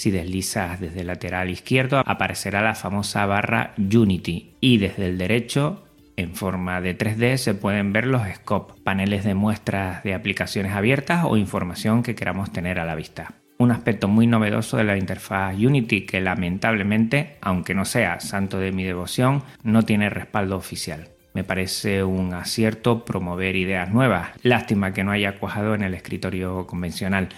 Si 0.01 0.09
deslizas 0.09 0.79
desde 0.79 1.01
el 1.01 1.07
lateral 1.07 1.51
izquierdo 1.51 2.01
aparecerá 2.03 2.63
la 2.63 2.73
famosa 2.73 3.23
barra 3.27 3.75
Unity 3.77 4.55
y 4.59 4.79
desde 4.79 5.05
el 5.05 5.19
derecho 5.19 5.83
en 6.17 6.33
forma 6.33 6.81
de 6.81 6.97
3D 6.97 7.37
se 7.37 7.53
pueden 7.53 7.93
ver 7.93 8.07
los 8.07 8.23
scopes, 8.33 8.81
paneles 8.81 9.23
de 9.23 9.35
muestras 9.35 10.01
de 10.03 10.15
aplicaciones 10.15 10.71
abiertas 10.71 11.23
o 11.25 11.37
información 11.37 12.01
que 12.01 12.15
queramos 12.15 12.51
tener 12.51 12.79
a 12.79 12.85
la 12.85 12.95
vista. 12.95 13.35
Un 13.59 13.69
aspecto 13.69 14.07
muy 14.07 14.25
novedoso 14.25 14.75
de 14.75 14.85
la 14.85 14.97
interfaz 14.97 15.53
Unity 15.55 16.07
que 16.07 16.19
lamentablemente, 16.19 17.37
aunque 17.39 17.75
no 17.75 17.85
sea 17.85 18.19
santo 18.21 18.57
de 18.57 18.71
mi 18.71 18.83
devoción, 18.83 19.43
no 19.61 19.83
tiene 19.83 20.09
respaldo 20.09 20.57
oficial. 20.57 21.09
Me 21.33 21.45
parece 21.45 22.03
un 22.03 22.33
acierto 22.33 23.05
promover 23.05 23.55
ideas 23.55 23.89
nuevas. 23.89 24.31
Lástima 24.43 24.93
que 24.93 25.03
no 25.03 25.11
haya 25.11 25.39
cuajado 25.39 25.75
en 25.75 25.83
el 25.83 25.93
escritorio 25.93 26.67
convencional 26.67 27.29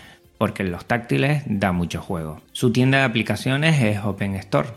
porque 0.44 0.64
en 0.64 0.72
los 0.72 0.84
táctiles 0.84 1.44
da 1.46 1.72
mucho 1.72 2.02
juego. 2.02 2.42
Su 2.52 2.74
tienda 2.74 2.98
de 2.98 3.06
aplicaciones 3.06 3.82
es 3.82 4.00
Open 4.04 4.36
Store, 4.36 4.68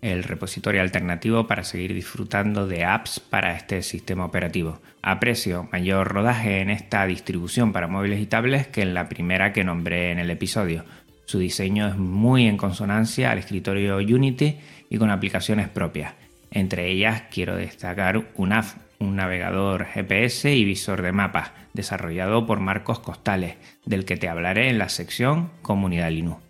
el 0.00 0.22
repositorio 0.22 0.80
alternativo 0.80 1.46
para 1.46 1.62
seguir 1.62 1.92
disfrutando 1.92 2.66
de 2.66 2.86
apps 2.86 3.20
para 3.20 3.54
este 3.54 3.82
sistema 3.82 4.24
operativo. 4.24 4.80
Aprecio 5.02 5.68
mayor 5.72 6.08
rodaje 6.08 6.62
en 6.62 6.70
esta 6.70 7.04
distribución 7.04 7.70
para 7.70 7.86
móviles 7.86 8.18
y 8.18 8.24
tablets 8.24 8.68
que 8.68 8.80
en 8.80 8.94
la 8.94 9.10
primera 9.10 9.52
que 9.52 9.62
nombré 9.62 10.10
en 10.10 10.20
el 10.20 10.30
episodio. 10.30 10.86
Su 11.26 11.38
diseño 11.38 11.86
es 11.86 11.98
muy 11.98 12.46
en 12.46 12.56
consonancia 12.56 13.30
al 13.30 13.40
escritorio 13.40 13.98
Unity 13.98 14.56
y 14.88 14.96
con 14.96 15.10
aplicaciones 15.10 15.68
propias. 15.68 16.14
Entre 16.50 16.90
ellas 16.90 17.24
quiero 17.30 17.56
destacar 17.56 18.24
UNAF, 18.36 18.76
un 19.00 19.16
navegador 19.16 19.86
GPS 19.86 20.54
y 20.54 20.64
visor 20.64 21.02
de 21.02 21.12
mapas, 21.12 21.52
desarrollado 21.72 22.46
por 22.46 22.60
Marcos 22.60 23.00
Costales, 23.00 23.56
del 23.84 24.04
que 24.04 24.16
te 24.16 24.28
hablaré 24.28 24.68
en 24.68 24.78
la 24.78 24.88
sección 24.88 25.50
Comunidad 25.62 26.10
Linux. 26.10 26.42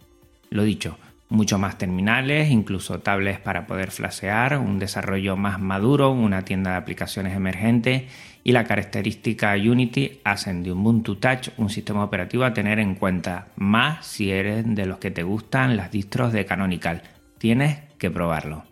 Lo 0.51 0.65
dicho, 0.65 0.99
mucho 1.29 1.59
más 1.59 1.79
terminales, 1.79 2.51
incluso 2.51 2.99
tablets 2.99 3.39
para 3.39 3.67
poder 3.67 3.93
flashear, 3.93 4.59
un 4.59 4.81
desarrollo 4.81 5.37
más 5.37 5.61
maduro, 5.61 6.11
una 6.11 6.45
tienda 6.45 6.73
de 6.73 6.79
aplicaciones 6.79 7.37
emergente 7.37 8.09
y 8.43 8.51
la 8.51 8.65
característica 8.65 9.55
Unity 9.55 10.21
hacen 10.25 10.65
de 10.65 10.73
Ubuntu 10.73 11.17
Touch 11.17 11.51
un 11.57 11.71
sistema 11.71 12.03
operativo 12.03 12.45
a 12.45 12.53
tener 12.53 12.81
en 12.81 12.97
cuenta, 12.97 13.47
más 13.55 14.05
si 14.07 14.33
eres 14.33 14.65
de 14.75 14.87
los 14.87 14.99
que 14.99 15.13
te 15.13 15.23
gustan 15.23 15.77
las 15.77 15.93
distros 15.93 16.33
de 16.33 16.47
Canonical. 16.47 17.03
Tienes 17.39 17.79
que 17.99 18.11
probarlo. 18.11 18.65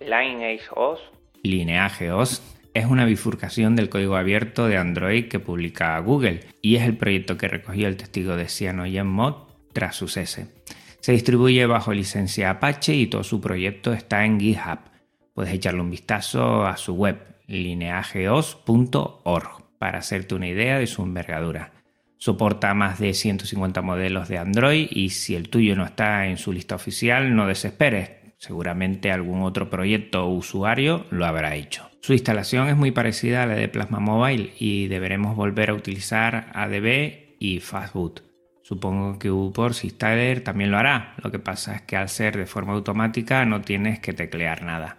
Lineage 0.00 0.64
OS, 0.74 1.00
Lineage 1.42 2.12
OS 2.12 2.53
es 2.74 2.86
una 2.86 3.04
bifurcación 3.04 3.76
del 3.76 3.88
código 3.88 4.16
abierto 4.16 4.66
de 4.66 4.76
Android 4.76 5.28
que 5.28 5.38
publica 5.38 5.96
Google 6.00 6.40
y 6.60 6.74
es 6.74 6.82
el 6.82 6.96
proyecto 6.96 7.38
que 7.38 7.46
recogió 7.46 7.86
el 7.86 7.96
testigo 7.96 8.34
de 8.36 8.48
CyanogenMod 8.48 9.34
tras 9.72 9.94
su 9.94 10.08
cese. 10.08 10.48
Se 11.00 11.12
distribuye 11.12 11.64
bajo 11.66 11.92
licencia 11.92 12.50
Apache 12.50 12.94
y 12.94 13.06
todo 13.06 13.22
su 13.22 13.40
proyecto 13.40 13.92
está 13.92 14.24
en 14.24 14.40
GitHub. 14.40 14.80
Puedes 15.34 15.54
echarle 15.54 15.82
un 15.82 15.90
vistazo 15.90 16.66
a 16.66 16.76
su 16.76 16.94
web 16.94 17.20
lineageos.org 17.46 19.48
para 19.78 19.98
hacerte 19.98 20.34
una 20.34 20.48
idea 20.48 20.76
de 20.78 20.88
su 20.88 21.02
envergadura. 21.02 21.70
Soporta 22.16 22.74
más 22.74 22.98
de 22.98 23.14
150 23.14 23.82
modelos 23.82 24.28
de 24.28 24.38
Android 24.38 24.88
y 24.90 25.10
si 25.10 25.36
el 25.36 25.48
tuyo 25.48 25.76
no 25.76 25.84
está 25.84 26.26
en 26.26 26.38
su 26.38 26.52
lista 26.52 26.74
oficial, 26.74 27.36
no 27.36 27.46
desesperes. 27.46 28.23
Seguramente 28.38 29.10
algún 29.10 29.42
otro 29.42 29.70
proyecto 29.70 30.26
o 30.26 30.34
usuario 30.34 31.06
lo 31.10 31.26
habrá 31.26 31.54
hecho. 31.56 31.88
Su 32.00 32.12
instalación 32.12 32.68
es 32.68 32.76
muy 32.76 32.90
parecida 32.90 33.42
a 33.42 33.46
la 33.46 33.54
de 33.54 33.68
Plasma 33.68 34.00
Mobile 34.00 34.52
y 34.58 34.88
deberemos 34.88 35.36
volver 35.36 35.70
a 35.70 35.74
utilizar 35.74 36.50
ADB 36.52 37.36
y 37.38 37.60
Fastboot. 37.60 38.22
Supongo 38.62 39.18
que 39.18 39.30
UPorts 39.30 39.84
Installer 39.84 40.42
también 40.42 40.70
lo 40.70 40.78
hará, 40.78 41.14
lo 41.22 41.30
que 41.30 41.38
pasa 41.38 41.74
es 41.76 41.82
que 41.82 41.96
al 41.96 42.08
ser 42.08 42.36
de 42.36 42.46
forma 42.46 42.72
automática 42.72 43.44
no 43.44 43.60
tienes 43.60 44.00
que 44.00 44.12
teclear 44.14 44.62
nada. 44.62 44.98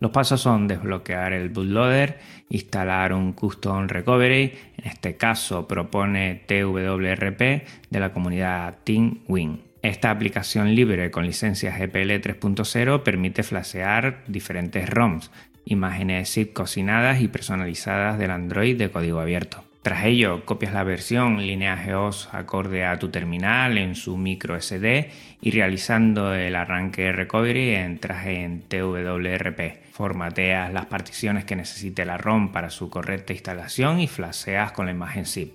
Los 0.00 0.10
pasos 0.10 0.40
son 0.40 0.66
desbloquear 0.66 1.32
el 1.32 1.48
bootloader, 1.50 2.18
instalar 2.48 3.12
un 3.12 3.34
Custom 3.34 3.86
Recovery, 3.86 4.52
en 4.76 4.86
este 4.88 5.16
caso 5.16 5.68
propone 5.68 6.42
TWRP 6.46 7.40
de 7.88 8.00
la 8.00 8.12
comunidad 8.12 8.78
TeamWin. 8.82 9.71
Esta 9.82 10.12
aplicación 10.12 10.76
libre 10.76 11.10
con 11.10 11.26
licencia 11.26 11.76
GPL 11.76 12.12
3.0 12.20 13.02
permite 13.02 13.42
flashear 13.42 14.22
diferentes 14.28 14.88
ROMs, 14.88 15.32
imágenes 15.64 16.32
zip 16.32 16.52
cocinadas 16.52 17.20
y 17.20 17.26
personalizadas 17.26 18.16
del 18.16 18.30
Android 18.30 18.78
de 18.78 18.92
código 18.92 19.18
abierto. 19.18 19.64
Tras 19.82 20.04
ello, 20.04 20.44
copias 20.44 20.72
la 20.72 20.84
versión 20.84 21.44
lineaje 21.44 21.96
OS 21.96 22.28
acorde 22.30 22.84
a 22.84 23.00
tu 23.00 23.08
terminal 23.08 23.76
en 23.76 23.96
su 23.96 24.16
micro 24.16 24.54
SD 24.54 25.10
y 25.40 25.50
realizando 25.50 26.32
el 26.32 26.54
arranque 26.54 27.10
recovery 27.10 27.74
entras 27.74 28.26
en 28.26 28.62
TWRP. 28.62 29.82
Formateas 29.90 30.72
las 30.72 30.86
particiones 30.86 31.44
que 31.44 31.56
necesite 31.56 32.04
la 32.04 32.18
ROM 32.18 32.52
para 32.52 32.70
su 32.70 32.88
correcta 32.88 33.32
instalación 33.32 33.98
y 33.98 34.06
flasheas 34.06 34.70
con 34.70 34.86
la 34.86 34.92
imagen 34.92 35.26
zip. 35.26 35.54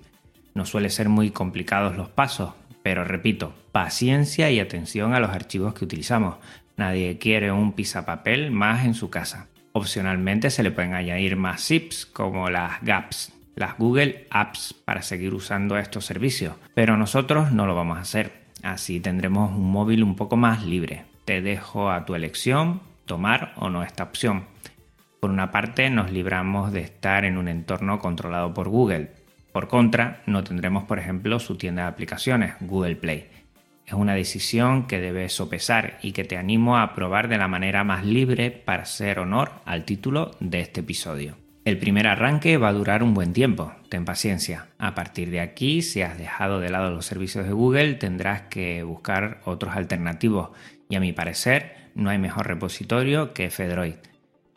No 0.54 0.66
suele 0.66 0.90
ser 0.90 1.08
muy 1.08 1.32
complicados 1.32 1.96
los 1.96 2.10
pasos, 2.10 2.54
pero 2.88 3.04
repito, 3.04 3.54
paciencia 3.74 4.50
y 4.50 4.62
atención 4.62 5.14
a 5.14 5.20
los 5.20 5.32
archivos 5.32 5.74
que 5.74 5.84
utilizamos. 5.84 6.38
Nadie 6.78 7.18
quiere 7.18 7.52
un 7.52 7.74
pisapapel 7.74 8.50
más 8.50 8.86
en 8.86 8.94
su 8.94 9.10
casa. 9.10 9.50
Opcionalmente 9.74 10.50
se 10.50 10.64
le 10.64 10.72
pueden 10.72 10.94
añadir 10.94 11.36
más 11.36 11.68
zips 11.68 12.06
como 12.06 12.50
las 12.50 12.82
GAPS, 12.82 13.34
las 13.58 13.78
Google 13.78 14.26
Apps, 14.30 14.74
para 14.86 15.02
seguir 15.02 15.34
usando 15.34 15.78
estos 15.78 16.06
servicios, 16.06 16.56
pero 16.76 16.96
nosotros 16.96 17.52
no 17.52 17.66
lo 17.66 17.76
vamos 17.76 17.98
a 17.98 18.04
hacer. 18.04 18.46
Así 18.64 19.02
tendremos 19.02 19.52
un 19.52 19.70
móvil 19.70 20.02
un 20.02 20.16
poco 20.16 20.38
más 20.38 20.64
libre. 20.64 21.04
Te 21.26 21.42
dejo 21.42 21.92
a 21.92 22.06
tu 22.06 22.16
elección 22.16 22.80
tomar 23.06 23.52
o 23.58 23.70
no 23.70 23.84
esta 23.84 24.04
opción. 24.06 24.46
Por 25.20 25.30
una 25.30 25.52
parte, 25.52 25.90
nos 25.90 26.10
libramos 26.10 26.72
de 26.72 26.80
estar 26.80 27.26
en 27.26 27.38
un 27.38 27.50
entorno 27.50 28.00
controlado 28.00 28.54
por 28.54 28.70
Google. 28.70 29.12
Por 29.58 29.70
contra, 29.70 30.22
no 30.28 30.44
tendremos, 30.44 30.84
por 30.84 31.00
ejemplo, 31.00 31.40
su 31.40 31.58
tienda 31.58 31.82
de 31.82 31.88
aplicaciones, 31.88 32.54
Google 32.60 32.96
Play. 32.96 33.26
Es 33.88 33.96
una 33.96 34.14
decisión 34.14 34.86
que 34.86 35.00
debes 35.02 35.34
sopesar 35.34 35.98
y 36.04 36.12
que 36.12 36.24
te 36.24 36.38
animo 36.38 36.78
a 36.78 36.94
probar 36.94 37.28
de 37.28 37.40
la 37.40 37.48
manera 37.48 37.84
más 37.84 38.06
libre 38.06 38.52
para 38.52 38.84
hacer 38.84 39.18
honor 39.18 39.50
al 39.66 39.84
título 39.84 40.30
de 40.40 40.60
este 40.60 40.82
episodio. 40.82 41.38
El 41.66 41.80
primer 41.80 42.06
arranque 42.06 42.58
va 42.58 42.68
a 42.68 42.74
durar 42.74 43.02
un 43.02 43.16
buen 43.16 43.34
tiempo, 43.34 43.74
ten 43.90 44.06
paciencia. 44.06 44.68
A 44.78 44.94
partir 44.94 45.32
de 45.32 45.40
aquí, 45.40 45.82
si 45.82 46.04
has 46.04 46.20
dejado 46.20 46.60
de 46.60 46.70
lado 46.70 46.92
los 46.92 47.08
servicios 47.08 47.48
de 47.48 47.54
Google, 47.54 47.96
tendrás 47.96 48.44
que 48.44 48.84
buscar 48.84 49.42
otros 49.44 49.76
alternativos 49.76 50.52
y 50.88 50.98
a 50.98 51.00
mi 51.00 51.14
parecer 51.14 51.90
no 51.96 52.12
hay 52.12 52.20
mejor 52.20 52.46
repositorio 52.46 53.34
que 53.34 53.50
Fedroid. 53.50 53.96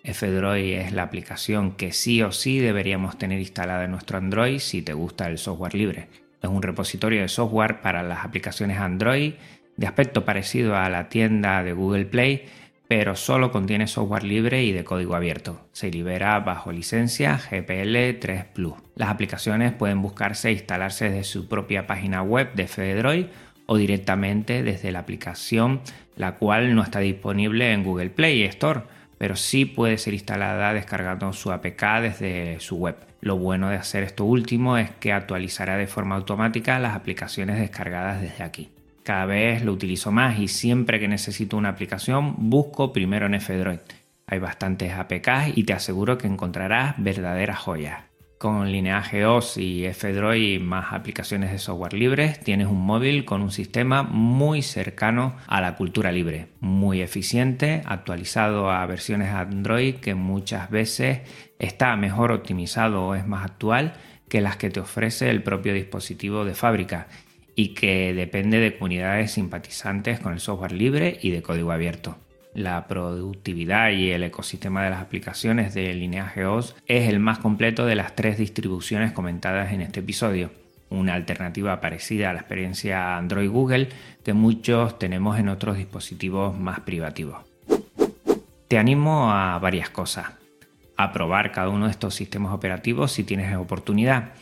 Fedroid 0.05 0.79
es 0.79 0.93
la 0.93 1.03
aplicación 1.03 1.73
que 1.73 1.93
sí 1.93 2.23
o 2.23 2.33
sí 2.33 2.59
deberíamos 2.59 3.19
tener 3.19 3.39
instalada 3.39 3.85
en 3.85 3.91
nuestro 3.91 4.19
Android 4.19 4.59
si 4.59 4.83
te 4.83 4.93
gusta 4.93 5.29
el 5.29 5.39
software 5.39 5.75
libre. 5.75 6.09
Es 6.43 6.49
un 6.49 6.63
repositorio 6.63 7.21
de 7.21 7.29
software 7.29 7.81
para 7.81 8.03
las 8.03 8.25
aplicaciones 8.25 8.79
Android 8.79 9.35
de 9.77 9.87
aspecto 9.87 10.25
parecido 10.25 10.77
a 10.77 10.89
la 10.89 11.09
tienda 11.09 11.63
de 11.63 11.73
Google 11.73 12.05
Play, 12.05 12.47
pero 12.89 13.15
solo 13.15 13.51
contiene 13.51 13.87
software 13.87 14.25
libre 14.25 14.65
y 14.65 14.73
de 14.73 14.85
código 14.85 15.15
abierto. 15.15 15.69
Se 15.73 15.91
libera 15.91 16.39
bajo 16.41 16.73
licencia 16.73 17.39
GPL 17.39 18.19
3 18.19 18.45
Plus. 18.53 18.75
Las 18.97 19.11
aplicaciones 19.11 19.73
pueden 19.73 20.03
buscarse 20.03 20.49
e 20.49 20.53
instalarse 20.53 21.09
desde 21.09 21.25
su 21.25 21.49
propia 21.49 21.87
página 21.87 22.23
web 22.23 22.53
de 22.55 22.67
Fedroid 22.67 23.27
o 23.67 23.77
directamente 23.77 24.63
desde 24.63 24.91
la 24.93 24.99
aplicación, 24.99 25.81
la 26.17 26.37
cual 26.37 26.75
no 26.75 26.83
está 26.83 26.99
disponible 26.99 27.73
en 27.73 27.85
Google 27.85 28.11
Play 28.11 28.43
Store, 28.43 28.83
pero 29.21 29.37
sí 29.37 29.67
puede 29.67 29.99
ser 29.99 30.15
instalada 30.15 30.73
descargando 30.73 31.31
su 31.35 31.53
APK 31.53 31.83
desde 32.01 32.59
su 32.59 32.77
web. 32.77 32.97
Lo 33.21 33.37
bueno 33.37 33.69
de 33.69 33.77
hacer 33.77 34.03
esto 34.03 34.25
último 34.25 34.79
es 34.79 34.91
que 34.93 35.13
actualizará 35.13 35.77
de 35.77 35.87
forma 35.87 36.15
automática 36.15 36.79
las 36.79 36.97
aplicaciones 36.97 37.59
descargadas 37.61 38.23
desde 38.23 38.43
aquí. 38.43 38.71
Cada 39.03 39.27
vez 39.27 39.63
lo 39.63 39.75
utilizo 39.75 40.11
más 40.11 40.39
y 40.39 40.49
siempre 40.49 40.99
que 40.99 41.07
necesito 41.07 41.59
una 41.59 41.69
aplicación 41.69 42.35
busco 42.49 42.95
primero 42.95 43.27
en 43.27 43.35
F-Droid. 43.35 43.81
Hay 44.27 44.39
bastantes 44.39 44.95
APKs 44.95 45.55
y 45.55 45.65
te 45.65 45.75
aseguro 45.75 46.17
que 46.17 46.27
encontrarás 46.27 46.95
verdaderas 46.97 47.59
joyas. 47.59 48.10
Con 48.41 48.73
Lineage 48.73 49.27
OS 49.27 49.59
y 49.59 49.85
F-Droid 49.85 50.63
más 50.63 50.95
aplicaciones 50.95 51.53
de 51.53 51.59
software 51.59 51.93
libres, 51.93 52.41
tienes 52.41 52.69
un 52.69 52.81
móvil 52.81 53.27
con 53.27 53.43
un 53.43 53.51
sistema 53.51 54.03
muy 54.03 54.63
cercano 54.63 55.37
a 55.47 55.61
la 55.61 55.77
cultura 55.77 56.11
libre, 56.11 56.47
muy 56.59 57.03
eficiente, 57.03 57.83
actualizado 57.85 58.71
a 58.71 58.87
versiones 58.87 59.29
Android 59.29 59.97
que 59.97 60.15
muchas 60.15 60.71
veces 60.71 61.21
está 61.59 61.95
mejor 61.97 62.33
optimizado 62.33 63.09
o 63.09 63.15
es 63.15 63.27
más 63.27 63.45
actual 63.45 63.93
que 64.31 64.41
las 64.41 64.57
que 64.57 64.71
te 64.71 64.81
ofrece 64.81 65.29
el 65.29 65.43
propio 65.43 65.75
dispositivo 65.75 66.47
de 66.47 66.55
fábrica 66.55 67.09
y 67.55 67.75
que 67.75 68.15
depende 68.15 68.59
de 68.59 68.73
comunidades 68.79 69.33
simpatizantes 69.33 70.19
con 70.19 70.33
el 70.33 70.41
software 70.41 70.73
libre 70.73 71.19
y 71.21 71.29
de 71.29 71.43
código 71.43 71.73
abierto. 71.73 72.17
La 72.55 72.89
productividad 72.89 73.91
y 73.91 74.11
el 74.11 74.25
ecosistema 74.25 74.83
de 74.83 74.91
las 74.91 75.01
aplicaciones 75.01 75.73
de 75.73 75.95
Lineage 75.95 76.45
OS 76.47 76.75
es 76.87 77.09
el 77.09 77.21
más 77.21 77.39
completo 77.39 77.87
de 77.87 77.95
las 77.95 78.17
tres 78.17 78.39
distribuciones 78.39 79.13
comentadas 79.13 79.73
en 79.73 79.83
este 79.83 80.01
episodio, 80.01 80.51
una 80.89 81.15
alternativa 81.15 81.81
parecida 81.81 82.31
a 82.31 82.33
la 82.33 82.41
experiencia 82.41 83.17
Android 83.17 83.49
Google 83.49 83.89
que 84.25 84.33
muchos 84.33 84.99
tenemos 84.99 85.39
en 85.39 85.49
otros 85.49 85.77
dispositivos 85.77 86.59
más 86.59 86.81
privativos. 86.81 87.39
Te 88.67 88.79
animo 88.79 89.33
a 89.33 89.59
varias 89.59 89.91
cosas. 89.91 90.27
A 90.97 91.13
probar 91.13 91.53
cada 91.53 91.71
uno 91.71 91.87
de 91.87 91.93
estos 91.93 92.15
sistemas 92.15 92.53
operativos 92.53 93.13
si 93.13 93.25
tienes 93.25 93.57
oportunidad 93.57 94.33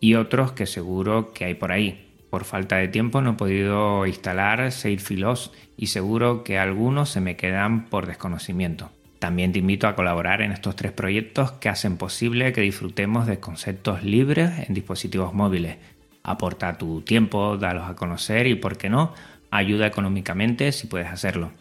y 0.00 0.14
otros 0.14 0.52
que 0.52 0.66
seguro 0.66 1.32
que 1.32 1.46
hay 1.46 1.54
por 1.54 1.72
ahí. 1.72 2.03
Por 2.34 2.42
falta 2.42 2.78
de 2.78 2.88
tiempo 2.88 3.20
no 3.20 3.30
he 3.30 3.34
podido 3.34 4.04
instalar 4.06 4.72
Sailfilos 4.72 5.52
y 5.76 5.86
seguro 5.86 6.42
que 6.42 6.58
algunos 6.58 7.08
se 7.08 7.20
me 7.20 7.36
quedan 7.36 7.84
por 7.84 8.08
desconocimiento. 8.08 8.90
También 9.20 9.52
te 9.52 9.60
invito 9.60 9.86
a 9.86 9.94
colaborar 9.94 10.42
en 10.42 10.50
estos 10.50 10.74
tres 10.74 10.90
proyectos 10.90 11.52
que 11.52 11.68
hacen 11.68 11.96
posible 11.96 12.52
que 12.52 12.60
disfrutemos 12.60 13.28
de 13.28 13.38
conceptos 13.38 14.02
libres 14.02 14.50
en 14.68 14.74
dispositivos 14.74 15.32
móviles. 15.32 15.76
Aporta 16.24 16.76
tu 16.76 17.02
tiempo, 17.02 17.56
dalos 17.56 17.88
a 17.88 17.94
conocer 17.94 18.48
y, 18.48 18.56
por 18.56 18.78
qué 18.78 18.90
no, 18.90 19.14
ayuda 19.52 19.86
económicamente 19.86 20.72
si 20.72 20.88
puedes 20.88 21.06
hacerlo. 21.06 21.52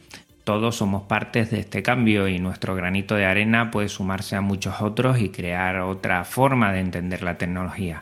Todos 0.43 0.77
somos 0.77 1.03
partes 1.03 1.51
de 1.51 1.59
este 1.59 1.83
cambio 1.83 2.27
y 2.27 2.39
nuestro 2.39 2.73
granito 2.73 3.13
de 3.13 3.25
arena 3.25 3.69
puede 3.69 3.89
sumarse 3.89 4.35
a 4.35 4.41
muchos 4.41 4.81
otros 4.81 5.19
y 5.19 5.29
crear 5.29 5.81
otra 5.81 6.23
forma 6.23 6.71
de 6.71 6.79
entender 6.79 7.21
la 7.21 7.37
tecnología. 7.37 8.01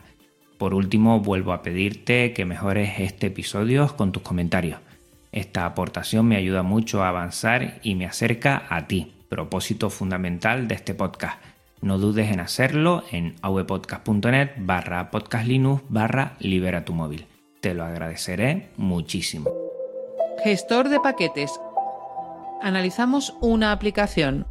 Por 0.61 0.75
último, 0.75 1.19
vuelvo 1.21 1.53
a 1.53 1.63
pedirte 1.63 2.33
que 2.33 2.45
mejores 2.45 2.99
este 2.99 3.25
episodio 3.25 3.97
con 3.97 4.11
tus 4.11 4.21
comentarios. 4.21 4.79
Esta 5.31 5.65
aportación 5.65 6.27
me 6.27 6.35
ayuda 6.35 6.61
mucho 6.61 7.01
a 7.01 7.09
avanzar 7.09 7.79
y 7.81 7.95
me 7.95 8.05
acerca 8.05 8.67
a 8.69 8.85
ti, 8.85 9.11
propósito 9.27 9.89
fundamental 9.89 10.67
de 10.67 10.75
este 10.75 10.93
podcast. 10.93 11.43
No 11.81 11.97
dudes 11.97 12.31
en 12.31 12.39
hacerlo 12.39 13.03
en 13.11 13.37
avpodcast.net 13.41 14.51
barra 14.59 15.09
podcastlinux 15.09 15.81
barra 15.89 16.35
libera 16.39 16.85
tu 16.85 16.93
móvil. 16.93 17.25
Te 17.59 17.73
lo 17.73 17.83
agradeceré 17.83 18.69
muchísimo. 18.77 19.49
Gestor 20.43 20.89
de 20.89 20.99
paquetes. 20.99 21.59
Analizamos 22.61 23.33
una 23.41 23.71
aplicación. 23.71 24.45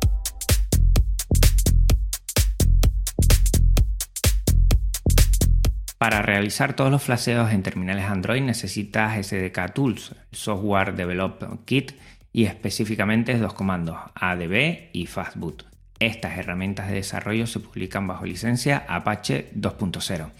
Para 6.00 6.22
realizar 6.22 6.72
todos 6.72 6.90
los 6.90 7.02
flasheos 7.02 7.52
en 7.52 7.62
terminales 7.62 8.06
Android 8.06 8.40
necesitas 8.40 9.26
SDK 9.26 9.74
Tools, 9.74 10.14
Software 10.32 10.94
Development 10.94 11.62
Kit 11.66 11.92
y 12.32 12.44
específicamente 12.44 13.36
dos 13.36 13.52
comandos, 13.52 13.98
ADB 14.14 14.88
y 14.94 15.04
Fastboot. 15.04 15.66
Estas 15.98 16.38
herramientas 16.38 16.88
de 16.88 16.94
desarrollo 16.94 17.46
se 17.46 17.60
publican 17.60 18.06
bajo 18.06 18.24
licencia 18.24 18.86
Apache 18.88 19.50
2.0. 19.54 20.30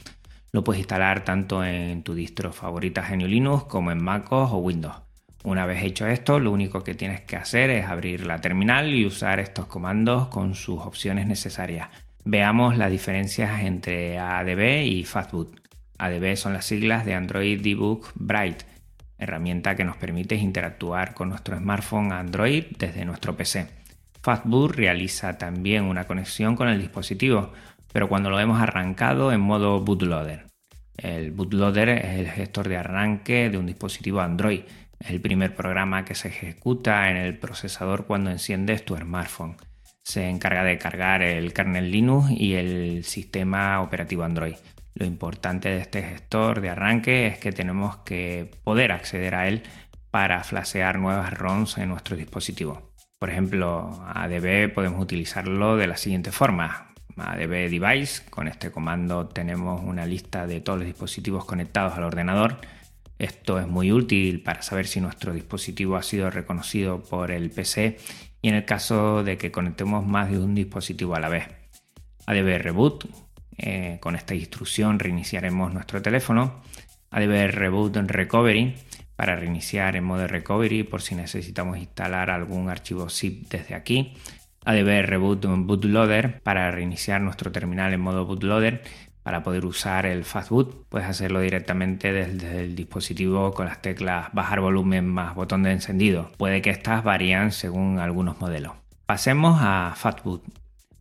Lo 0.53 0.65
puedes 0.65 0.81
instalar 0.81 1.27
tanto 1.27 1.63
en 1.63 2.05
tu 2.05 2.15
distro 2.15 2.55
favorita 2.55 3.07
GNU 3.07 3.27
Linux 3.27 3.65
como 3.65 3.93
en 3.93 4.03
MacOS 4.03 4.53
o 4.53 4.57
Windows. 4.57 4.97
Una 5.45 5.67
vez 5.67 5.85
hecho 5.85 6.07
esto, 6.07 6.41
lo 6.41 6.53
único 6.53 6.83
que 6.83 6.95
tienes 6.95 7.21
que 7.21 7.37
hacer 7.37 7.69
es 7.69 7.85
abrir 7.85 8.25
la 8.25 8.41
terminal 8.41 8.95
y 8.95 9.05
usar 9.05 9.41
estos 9.41 9.67
comandos 9.67 10.29
con 10.29 10.55
sus 10.55 10.81
opciones 10.81 11.27
necesarias. 11.27 11.91
Veamos 12.25 12.77
las 12.77 12.91
diferencias 12.91 13.63
entre 13.63 14.19
ADB 14.19 14.85
y 14.85 15.05
Fastboot. 15.05 15.59
ADB 15.99 16.37
son 16.37 16.53
las 16.53 16.67
siglas 16.67 17.07
de 17.07 17.15
Android 17.15 17.61
Debug 17.63 18.07
Bright, 18.15 18.63
herramienta 19.19 19.75
que 19.75 19.85
nos 19.85 19.97
permite 19.97 20.35
interactuar 20.35 21.15
con 21.15 21.31
nuestro 21.31 21.57
smartphone 21.57 22.13
Android 22.13 22.65
desde 22.79 23.07
nuestro 23.07 23.37
PC. 23.37 23.69
Fastboot 24.23 24.73
realiza 24.73 25.39
también 25.39 25.85
una 25.85 26.05
conexión 26.07 26.57
con 26.57 26.69
el 26.69 26.79
dispositivo, 26.79 27.53
pero 27.91 28.09
cuando 28.09 28.29
lo 28.29 28.39
hemos 28.39 28.61
arrancado 28.61 29.33
en 29.33 29.41
modo 29.41 29.81
bootloader. 29.81 30.47
El 30.99 31.31
bootloader 31.31 31.89
es 31.89 32.19
el 32.19 32.29
gestor 32.29 32.69
de 32.69 32.77
arranque 32.77 33.49
de 33.49 33.57
un 33.57 33.65
dispositivo 33.65 34.21
Android. 34.21 34.61
Es 34.99 35.09
el 35.09 35.23
primer 35.23 35.57
programa 35.57 36.05
que 36.05 36.15
se 36.15 36.29
ejecuta 36.29 37.11
en 37.11 37.17
el 37.17 37.39
procesador 37.39 38.05
cuando 38.05 38.31
enciendes 38.31 38.85
tu 38.85 38.95
smartphone 38.95 39.57
se 40.11 40.29
encarga 40.29 40.65
de 40.65 40.77
cargar 40.77 41.23
el 41.23 41.53
kernel 41.53 41.91
Linux 41.91 42.31
y 42.31 42.55
el 42.55 43.05
sistema 43.05 43.81
operativo 43.81 44.25
Android. 44.25 44.57
Lo 44.95 45.07
importante 45.07 45.69
de 45.69 45.79
este 45.79 46.03
gestor 46.03 46.61
de 46.61 46.71
arranque 46.71 47.29
es 47.29 47.39
que 47.39 47.53
tenemos 47.53 47.99
que 47.99 48.51
poder 48.65 48.91
acceder 48.91 49.37
a 49.37 49.47
él 49.47 49.63
para 50.11 50.43
flashear 50.43 50.99
nuevas 50.99 51.33
ROMs 51.33 51.79
en 51.79 51.89
nuestro 51.89 52.17
dispositivo. 52.17 52.91
Por 53.21 53.31
ejemplo, 53.31 54.05
ADB 54.13 54.75
podemos 54.75 55.01
utilizarlo 55.01 55.77
de 55.77 55.87
la 55.87 55.97
siguiente 55.97 56.33
forma. 56.33 56.93
ADB 57.17 57.71
device, 57.71 58.23
con 58.31 58.49
este 58.49 58.73
comando 58.73 59.29
tenemos 59.29 59.81
una 59.85 60.07
lista 60.07 60.47
de 60.47 60.61
todos 60.61 60.81
los 60.81 60.87
dispositivos 60.87 61.45
conectados 61.45 61.95
al 61.95 62.05
ordenador. 62.05 62.57
Esto 63.19 63.61
es 63.61 63.69
muy 63.69 63.93
útil 63.93 64.43
para 64.43 64.63
saber 64.63 64.87
si 64.87 65.01
nuestro 65.01 65.35
dispositivo 65.35 65.97
ha 65.97 66.03
sido 66.03 66.31
reconocido 66.31 67.03
por 67.03 67.31
el 67.31 67.51
PC 67.51 67.99
y 68.43 68.49
en 68.49 68.55
el 68.55 68.65
caso 68.65 69.23
de 69.23 69.37
que 69.37 69.51
conectemos 69.51 70.07
más 70.07 70.31
de 70.31 70.39
un 70.39 70.55
dispositivo 70.55 71.15
a 71.15 71.21
la 71.21 71.29
vez. 71.29 71.49
ADB 72.27 72.63
Reboot, 72.63 73.05
eh, 73.59 73.99
con 74.01 74.17
esta 74.17 74.35
instrucción 74.35 74.99
reiniciaremos 74.99 75.73
nuestro 75.73 76.01
teléfono. 76.01 76.63
ADB 77.11 77.51
Reboot 77.51 77.97
Recovery, 77.97 78.75
para 79.17 79.37
reiniciar 79.37 79.97
en 79.97 80.05
modo 80.05 80.27
recovery 80.27 80.83
por 80.83 81.03
si 81.03 81.15
necesitamos 81.15 81.77
instalar 81.77 82.31
algún 82.31 82.71
archivo 82.71 83.11
zip 83.11 83.51
desde 83.51 83.75
aquí. 83.75 84.15
ADB 84.65 85.03
Reboot 85.05 85.45
Bootloader 85.47 86.41
para 86.43 86.71
reiniciar 86.71 87.21
nuestro 87.21 87.53
terminal 87.53 87.93
en 87.93 88.01
modo 88.01 88.27
bootloader 88.27 88.83
para 89.23 89.43
poder 89.43 89.67
usar 89.67 90.07
el 90.07 90.25
fastboot 90.25 90.87
puedes 90.89 91.09
hacerlo 91.09 91.41
directamente 91.41 92.13
desde 92.13 92.65
el 92.65 92.75
dispositivo 92.75 93.53
con 93.53 93.67
las 93.67 93.83
teclas 93.83 94.29
bajar 94.33 94.61
volumen 94.61 95.07
más 95.07 95.35
botón 95.35 95.63
de 95.63 95.73
encendido. 95.73 96.31
Puede 96.37 96.63
que 96.63 96.71
estas 96.71 97.05
varían 97.05 97.53
según 97.53 97.99
algunos 97.99 98.41
modelos. 98.41 98.73
Pasemos 99.07 99.59
a 99.61 99.93
fastboot. 99.97 100.43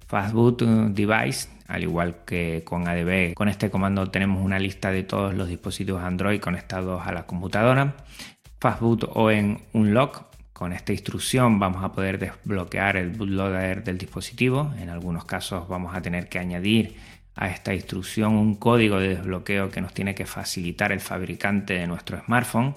Fastboot 0.08 0.64
Device, 0.64 1.50
al 1.68 1.84
igual 1.84 2.24
que 2.26 2.64
con 2.66 2.88
ADB, 2.88 3.36
con 3.36 3.48
este 3.48 3.70
comando 3.70 4.10
tenemos 4.10 4.44
una 4.44 4.58
lista 4.58 4.92
de 4.92 5.04
todos 5.04 5.36
los 5.36 5.48
dispositivos 5.48 6.02
Android 6.02 6.40
conectados 6.40 7.06
a 7.06 7.12
la 7.12 7.28
computadora. 7.28 7.96
Fastboot 8.60 9.12
o 9.14 9.30
en 9.30 9.62
Unlock, 9.74 10.24
con 10.52 10.74
esta 10.74 10.92
instrucción 10.92 11.60
vamos 11.60 11.84
a 11.84 11.94
poder 11.94 12.20
desbloquear 12.20 12.98
el 12.98 13.12
bootloader 13.12 13.84
del 13.84 13.98
dispositivo. 13.98 14.74
En 14.78 14.90
algunos 14.90 15.24
casos 15.26 15.70
vamos 15.70 15.96
a 15.96 16.02
tener 16.02 16.28
que 16.28 16.40
añadir 16.40 16.98
a 17.40 17.48
esta 17.48 17.74
instrucción 17.74 18.34
un 18.34 18.56
código 18.56 19.00
de 19.00 19.16
desbloqueo 19.16 19.70
que 19.70 19.80
nos 19.80 19.94
tiene 19.94 20.14
que 20.14 20.26
facilitar 20.26 20.92
el 20.92 21.00
fabricante 21.00 21.76
de 21.76 21.88
nuestro 21.88 22.22
smartphone, 22.26 22.76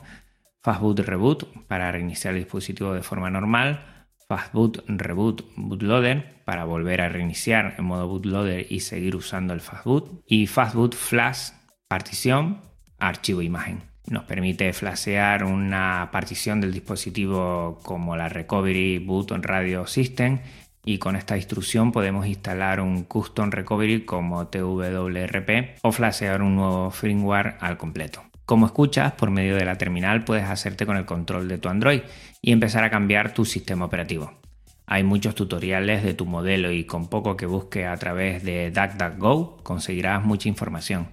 Fastboot 0.62 1.01
Reboot 1.01 1.66
para 1.66 1.90
reiniciar 1.90 2.35
el 2.35 2.44
dispositivo 2.44 2.94
de 2.94 3.03
forma 3.03 3.29
normal, 3.29 4.07
Fastboot 4.29 4.85
Reboot 4.87 5.42
Bootloader 5.57 6.44
para 6.44 6.64
volver 6.64 7.01
a 7.01 7.09
reiniciar 7.09 7.75
en 7.77 7.85
modo 7.85 8.07
bootloader 8.07 8.66
y 8.70 8.81
seguir 8.81 9.16
usando 9.16 9.53
el 9.53 9.61
Fastboot 9.61 10.22
y 10.29 10.46
Fastboot 10.46 10.94
Flash 10.94 11.51
partición 11.88 12.61
archivo 13.01 13.42
imagen. 13.42 13.83
Nos 14.07 14.25
permite 14.25 14.72
flashear 14.72 15.42
una 15.42 16.09
partición 16.12 16.61
del 16.61 16.72
dispositivo 16.72 17.81
como 17.83 18.16
la 18.16 18.29
Recovery 18.29 18.98
Boot 18.98 19.33
Radio 19.33 19.88
System 19.88 20.38
y 20.85 20.99
con 20.99 21.16
esta 21.16 21.37
instrucción 21.37 21.92
podemos 21.92 22.27
instalar 22.27 22.81
un 22.81 23.05
Custom 23.05 23.51
Recovery 23.51 24.05
como 24.05 24.49
TWRP 24.49 25.79
o 25.83 25.92
flashear 25.92 26.42
un 26.42 26.57
nuevo 26.57 26.90
firmware 26.90 27.57
al 27.61 27.79
completo. 27.79 28.25
Como 28.45 28.66
escuchas, 28.66 29.12
por 29.12 29.31
medio 29.31 29.57
de 29.57 29.64
la 29.64 29.79
terminal 29.79 30.25
puedes 30.25 30.45
hacerte 30.45 30.85
con 30.85 30.97
el 30.97 31.05
control 31.05 31.49
de 31.49 31.59
tu 31.59 31.68
Android 31.68 32.03
y 32.40 32.53
empezar 32.53 32.83
a 32.85 32.90
cambiar 32.90 33.33
tu 33.33 33.45
sistema 33.45 33.85
operativo. 33.85 34.33
Hay 34.87 35.05
muchos 35.05 35.35
tutoriales 35.35 36.03
de 36.03 36.14
tu 36.14 36.27
modelo 36.27 36.73
y 36.73 36.85
con 36.85 37.09
poco 37.09 37.37
que 37.37 37.47
busques 37.47 37.87
a 37.87 37.97
través 37.97 38.42
de 38.42 38.71
DuckDuckGo 38.71 39.59
conseguirás 39.62 40.25
mucha 40.25 40.49
información. 40.49 41.09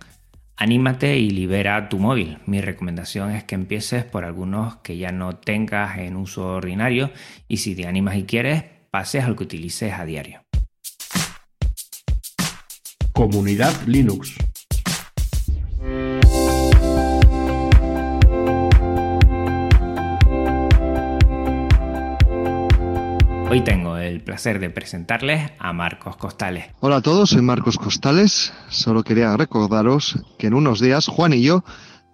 Anímate 0.57 1.17
y 1.17 1.29
libera 1.29 1.87
tu 1.87 1.99
móvil. 1.99 2.39
Mi 2.45 2.59
recomendación 2.59 3.31
es 3.31 3.45
que 3.45 3.55
empieces 3.55 4.03
por 4.03 4.25
algunos 4.25 4.75
que 4.77 4.97
ya 4.97 5.13
no 5.13 5.37
tengas 5.37 5.99
en 5.99 6.17
uso 6.17 6.55
ordinario 6.55 7.11
y 7.47 7.57
si 7.57 7.75
te 7.75 7.87
animas 7.87 8.17
y 8.17 8.23
quieres, 8.23 8.65
pases 8.89 9.23
al 9.23 9.35
que 9.35 9.43
utilices 9.43 9.93
a 9.93 10.05
diario. 10.05 10.43
Comunidad 13.13 13.73
Linux. 13.85 14.35
Hoy 23.51 23.61
tengo 23.63 23.97
el 23.97 24.21
placer 24.21 24.59
de 24.59 24.69
presentarles 24.69 25.51
a 25.57 25.73
Marcos 25.73 26.15
Costales. 26.17 26.67
Hola 26.79 26.97
a 26.97 27.01
todos, 27.01 27.31
soy 27.31 27.41
Marcos 27.41 27.77
Costales. 27.77 28.53
Solo 28.69 29.03
quería 29.03 29.35
recordaros 29.35 30.23
que 30.37 30.47
en 30.47 30.53
unos 30.53 30.79
días 30.79 31.07
Juan 31.07 31.33
y 31.33 31.41
yo 31.41 31.63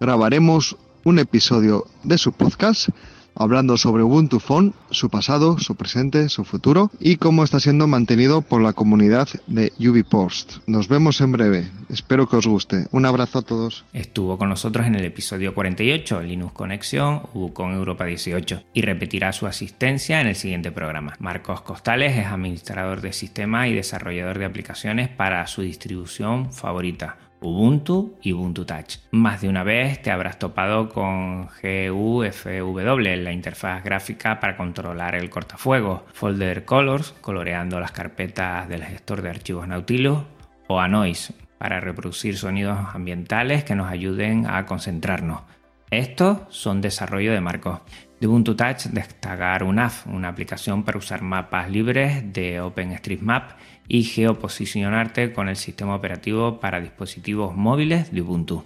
grabaremos 0.00 0.76
un 1.04 1.18
episodio 1.18 1.86
de 2.04 2.16
su 2.18 2.32
podcast 2.32 2.88
hablando 3.36 3.76
sobre 3.76 4.02
Ubuntu 4.02 4.40
Phone, 4.40 4.72
su 4.90 5.10
pasado, 5.10 5.58
su 5.58 5.74
presente, 5.74 6.28
su 6.28 6.44
futuro 6.44 6.90
y 6.98 7.16
cómo 7.16 7.44
está 7.44 7.60
siendo 7.60 7.86
mantenido 7.86 8.42
por 8.42 8.62
la 8.62 8.72
comunidad 8.72 9.28
de 9.46 9.72
UbiPost. 9.78 10.58
Nos 10.66 10.88
vemos 10.88 11.20
en 11.20 11.32
breve. 11.32 11.70
Espero 11.88 12.28
que 12.28 12.36
os 12.36 12.46
guste. 12.46 12.86
Un 12.90 13.06
abrazo 13.06 13.38
a 13.38 13.42
todos. 13.42 13.84
Estuvo 13.92 14.38
con 14.38 14.48
nosotros 14.48 14.86
en 14.86 14.94
el 14.94 15.04
episodio 15.04 15.54
48, 15.54 16.22
Linux 16.22 16.52
Conexión, 16.52 17.22
con 17.52 17.72
Europa 17.72 18.04
18, 18.04 18.62
y 18.74 18.82
repetirá 18.82 19.32
su 19.32 19.46
asistencia 19.46 20.20
en 20.20 20.28
el 20.28 20.36
siguiente 20.36 20.72
programa. 20.72 21.14
Marcos 21.18 21.60
Costales 21.60 22.16
es 22.16 22.26
administrador 22.26 23.00
de 23.00 23.12
sistemas 23.12 23.68
y 23.68 23.74
desarrollador 23.74 24.38
de 24.38 24.44
aplicaciones 24.46 25.08
para 25.08 25.46
su 25.46 25.62
distribución 25.62 26.52
favorita. 26.52 27.18
Ubuntu 27.40 28.18
y 28.22 28.32
Ubuntu 28.32 28.64
Touch. 28.64 28.96
Más 29.10 29.40
de 29.40 29.48
una 29.48 29.62
vez 29.62 30.00
te 30.02 30.10
habrás 30.10 30.38
topado 30.38 30.88
con 30.88 31.46
GUFW, 31.46 32.98
la 32.98 33.32
interfaz 33.32 33.84
gráfica 33.84 34.40
para 34.40 34.56
controlar 34.56 35.14
el 35.14 35.30
cortafuego, 35.30 36.04
Folder 36.12 36.64
Colors, 36.64 37.12
coloreando 37.20 37.78
las 37.78 37.92
carpetas 37.92 38.68
del 38.68 38.84
gestor 38.84 39.22
de 39.22 39.30
archivos 39.30 39.68
Nautilus, 39.68 40.22
o 40.68 40.80
a 40.80 40.88
Noise, 40.88 41.34
para 41.58 41.80
reproducir 41.80 42.36
sonidos 42.36 42.78
ambientales 42.94 43.64
que 43.64 43.74
nos 43.74 43.90
ayuden 43.90 44.46
a 44.46 44.66
concentrarnos. 44.66 45.42
Estos 45.90 46.40
son 46.48 46.80
desarrollo 46.80 47.32
de 47.32 47.40
marcos. 47.40 47.80
De 48.20 48.26
Ubuntu 48.26 48.56
Touch 48.56 48.86
destacar 48.86 49.62
UNAF, 49.62 50.06
una 50.06 50.28
aplicación 50.28 50.84
para 50.84 50.98
usar 50.98 51.22
mapas 51.22 51.70
libres 51.70 52.32
de 52.32 52.60
OpenStreetMap 52.60 53.52
y 53.88 54.04
geoposicionarte 54.04 55.32
con 55.32 55.48
el 55.48 55.56
sistema 55.56 55.94
operativo 55.94 56.60
para 56.60 56.80
dispositivos 56.80 57.56
móviles 57.56 58.12
de 58.12 58.22
Ubuntu. 58.22 58.64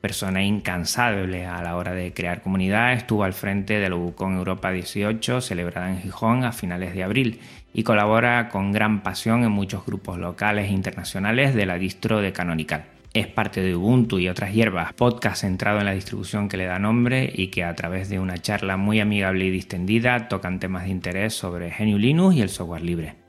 Persona 0.00 0.42
incansable 0.42 1.46
a 1.46 1.62
la 1.62 1.76
hora 1.76 1.92
de 1.92 2.12
crear 2.12 2.42
comunidad, 2.42 2.92
estuvo 2.92 3.22
al 3.22 3.34
frente 3.34 3.78
de 3.78 3.88
la 3.88 3.94
Ubucon 3.94 4.36
Europa 4.36 4.72
18 4.72 5.40
celebrada 5.40 5.90
en 5.90 6.00
Gijón 6.00 6.44
a 6.44 6.50
finales 6.50 6.92
de 6.94 7.04
abril 7.04 7.40
y 7.72 7.84
colabora 7.84 8.48
con 8.48 8.72
gran 8.72 9.02
pasión 9.04 9.44
en 9.44 9.52
muchos 9.52 9.86
grupos 9.86 10.18
locales 10.18 10.68
e 10.68 10.72
internacionales 10.72 11.54
de 11.54 11.66
la 11.66 11.78
distro 11.78 12.20
de 12.20 12.32
Canonical. 12.32 12.86
Es 13.14 13.26
parte 13.26 13.60
de 13.60 13.76
Ubuntu 13.76 14.18
y 14.18 14.28
otras 14.28 14.52
hierbas, 14.52 14.92
podcast 14.94 15.42
centrado 15.42 15.78
en 15.78 15.84
la 15.84 15.92
distribución 15.92 16.48
que 16.48 16.56
le 16.56 16.64
da 16.64 16.78
nombre 16.78 17.30
y 17.32 17.48
que 17.48 17.62
a 17.62 17.76
través 17.76 18.08
de 18.08 18.18
una 18.18 18.38
charla 18.38 18.76
muy 18.76 19.00
amigable 19.00 19.44
y 19.44 19.50
distendida 19.50 20.28
tocan 20.28 20.58
temas 20.58 20.84
de 20.84 20.90
interés 20.90 21.34
sobre 21.34 21.70
GNU 21.78 21.98
Linux 21.98 22.36
y 22.36 22.40
el 22.40 22.48
software 22.48 22.82
libre. 22.82 23.21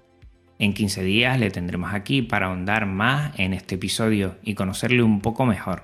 En 0.63 0.73
15 0.73 1.03
días 1.03 1.37
le 1.37 1.51
tendremos 1.51 1.93
aquí 1.93 2.21
para 2.21 2.45
ahondar 2.45 2.85
más 2.85 3.37
en 3.37 3.51
este 3.51 3.75
episodio 3.75 4.37
y 4.43 4.55
conocerle 4.55 5.03
un 5.03 5.19
poco 5.19 5.45
mejor. 5.45 5.83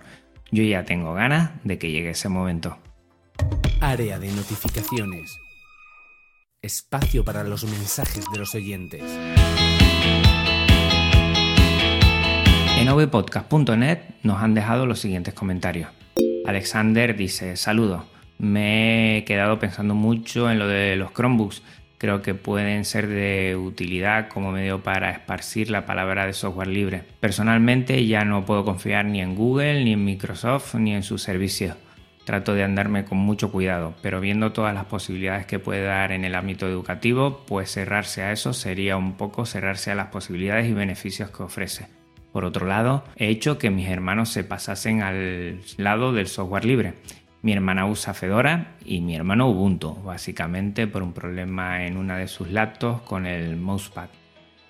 Yo 0.51 0.63
ya 0.63 0.85
tengo 0.85 1.13
ganas 1.13 1.51
de 1.65 1.77
que 1.77 1.91
llegue 1.91 2.11
ese 2.11 2.29
momento. 2.29 2.77
Área 3.81 4.19
de 4.19 4.31
notificaciones. 4.31 5.37
Espacio 6.61 7.25
para 7.25 7.43
los 7.43 7.65
mensajes 7.65 8.23
de 8.31 8.39
los 8.39 8.55
oyentes. 8.55 9.03
En 12.77 12.87
ovpodcast.net 12.87 13.99
nos 14.23 14.41
han 14.41 14.53
dejado 14.53 14.85
los 14.85 15.01
siguientes 15.01 15.33
comentarios. 15.33 15.89
Alexander 16.45 17.17
dice, 17.17 17.57
saludos, 17.57 18.03
me 18.37 19.17
he 19.17 19.25
quedado 19.25 19.59
pensando 19.59 19.93
mucho 19.93 20.49
en 20.49 20.57
lo 20.57 20.69
de 20.69 20.95
los 20.95 21.11
Chromebooks. 21.11 21.63
Creo 21.99 22.21
que 22.21 22.33
pueden 22.33 22.85
ser 22.85 23.07
de 23.07 23.57
utilidad 23.57 24.29
como 24.29 24.53
medio 24.53 24.81
para 24.81 25.11
esparcir 25.11 25.69
la 25.69 25.85
palabra 25.85 26.25
de 26.25 26.31
software 26.31 26.69
libre. 26.69 27.03
Personalmente 27.19 28.07
ya 28.07 28.23
no 28.23 28.45
puedo 28.45 28.63
confiar 28.63 29.03
ni 29.03 29.19
en 29.19 29.35
Google, 29.35 29.83
ni 29.83 29.93
en 29.93 30.05
Microsoft, 30.05 30.75
ni 30.75 30.95
en 30.95 31.03
sus 31.03 31.21
servicios. 31.21 31.75
Trato 32.23 32.53
de 32.53 32.63
andarme 32.63 33.03
con 33.03 33.17
mucho 33.17 33.51
cuidado, 33.51 33.95
pero 34.01 34.21
viendo 34.21 34.53
todas 34.53 34.73
las 34.73 34.85
posibilidades 34.85 35.45
que 35.45 35.59
puede 35.59 35.83
dar 35.83 36.13
en 36.13 36.23
el 36.23 36.35
ámbito 36.35 36.69
educativo, 36.69 37.43
pues 37.45 37.71
cerrarse 37.71 38.21
a 38.23 38.31
eso 38.31 38.53
sería 38.53 38.95
un 38.95 39.17
poco 39.17 39.45
cerrarse 39.45 39.91
a 39.91 39.95
las 39.95 40.07
posibilidades 40.07 40.69
y 40.69 40.73
beneficios 40.73 41.31
que 41.31 41.43
ofrece. 41.43 41.87
Por 42.31 42.45
otro 42.45 42.65
lado, 42.65 43.03
he 43.17 43.27
hecho 43.27 43.57
que 43.57 43.71
mis 43.71 43.89
hermanos 43.89 44.29
se 44.29 44.45
pasasen 44.45 45.01
al 45.01 45.59
lado 45.75 46.13
del 46.13 46.27
software 46.27 46.63
libre. 46.63 46.93
Mi 47.41 47.53
hermana 47.53 47.85
usa 47.85 48.13
Fedora 48.13 48.75
y 48.83 48.99
mi 48.99 49.15
hermano 49.15 49.47
Ubuntu, 49.47 49.95
básicamente 50.03 50.87
por 50.87 51.03
un 51.03 51.13
problema 51.13 51.85
en 51.85 51.95
una 51.95 52.17
de 52.17 52.27
sus 52.27 52.49
laptops 52.49 53.03
con 53.03 53.25
el 53.25 53.55
mousepad. 53.55 54.09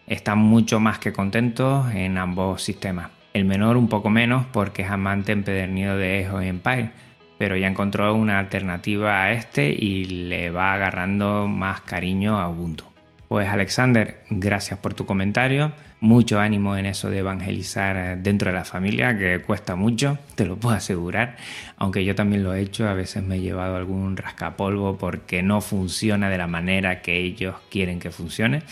Están 0.05 0.37
mucho 0.37 0.79
más 0.79 0.99
que 0.99 1.11
contentos 1.11 1.91
en 1.95 2.19
ambos 2.19 2.61
sistemas. 2.61 3.09
El 3.33 3.45
menor 3.45 3.75
un 3.75 3.87
poco 3.87 4.11
menos 4.11 4.45
porque 4.51 4.83
es 4.83 4.91
amante 4.91 5.31
empedernido 5.31 5.97
de 5.97 6.21
Echo 6.21 6.41
Empire, 6.41 6.91
pero 7.39 7.57
ya 7.57 7.67
encontró 7.67 8.13
una 8.13 8.37
alternativa 8.37 9.23
a 9.23 9.31
este 9.31 9.69
y 9.71 10.05
le 10.05 10.51
va 10.51 10.73
agarrando 10.73 11.47
más 11.47 11.81
cariño 11.81 12.39
a 12.39 12.49
Ubuntu. 12.49 12.83
Pues 13.27 13.47
Alexander, 13.49 14.23
gracias 14.29 14.77
por 14.77 14.93
tu 14.93 15.07
comentario. 15.07 15.71
Mucho 16.01 16.39
ánimo 16.39 16.77
en 16.77 16.85
eso 16.85 17.09
de 17.09 17.19
evangelizar 17.19 18.19
dentro 18.19 18.51
de 18.51 18.57
la 18.57 18.63
familia, 18.63 19.17
que 19.17 19.41
cuesta 19.41 19.75
mucho, 19.75 20.17
te 20.35 20.45
lo 20.45 20.57
puedo 20.57 20.75
asegurar. 20.75 21.35
Aunque 21.77 22.05
yo 22.05 22.15
también 22.15 22.43
lo 22.43 22.53
he 22.53 22.61
hecho, 22.61 22.87
a 22.87 22.93
veces 22.93 23.23
me 23.23 23.35
he 23.35 23.41
llevado 23.41 23.75
algún 23.75 24.15
rascapolvo 24.15 24.97
porque 24.97 25.43
no 25.43 25.59
funciona 25.59 26.29
de 26.29 26.37
la 26.37 26.47
manera 26.47 27.01
que 27.01 27.17
ellos 27.17 27.55
quieren 27.69 27.99
que 27.99 28.11
funcione. 28.11 28.63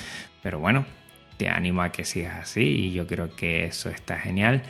Pero 0.42 0.60
bueno, 0.60 0.86
te 1.38 1.50
animo 1.50 1.82
a 1.82 1.92
que 1.92 2.06
sigas 2.06 2.38
así 2.38 2.62
y 2.62 2.92
yo 2.94 3.08
creo 3.08 3.36
que 3.36 3.66
eso 3.66 3.90
está 3.90 4.18
genial. 4.18 4.63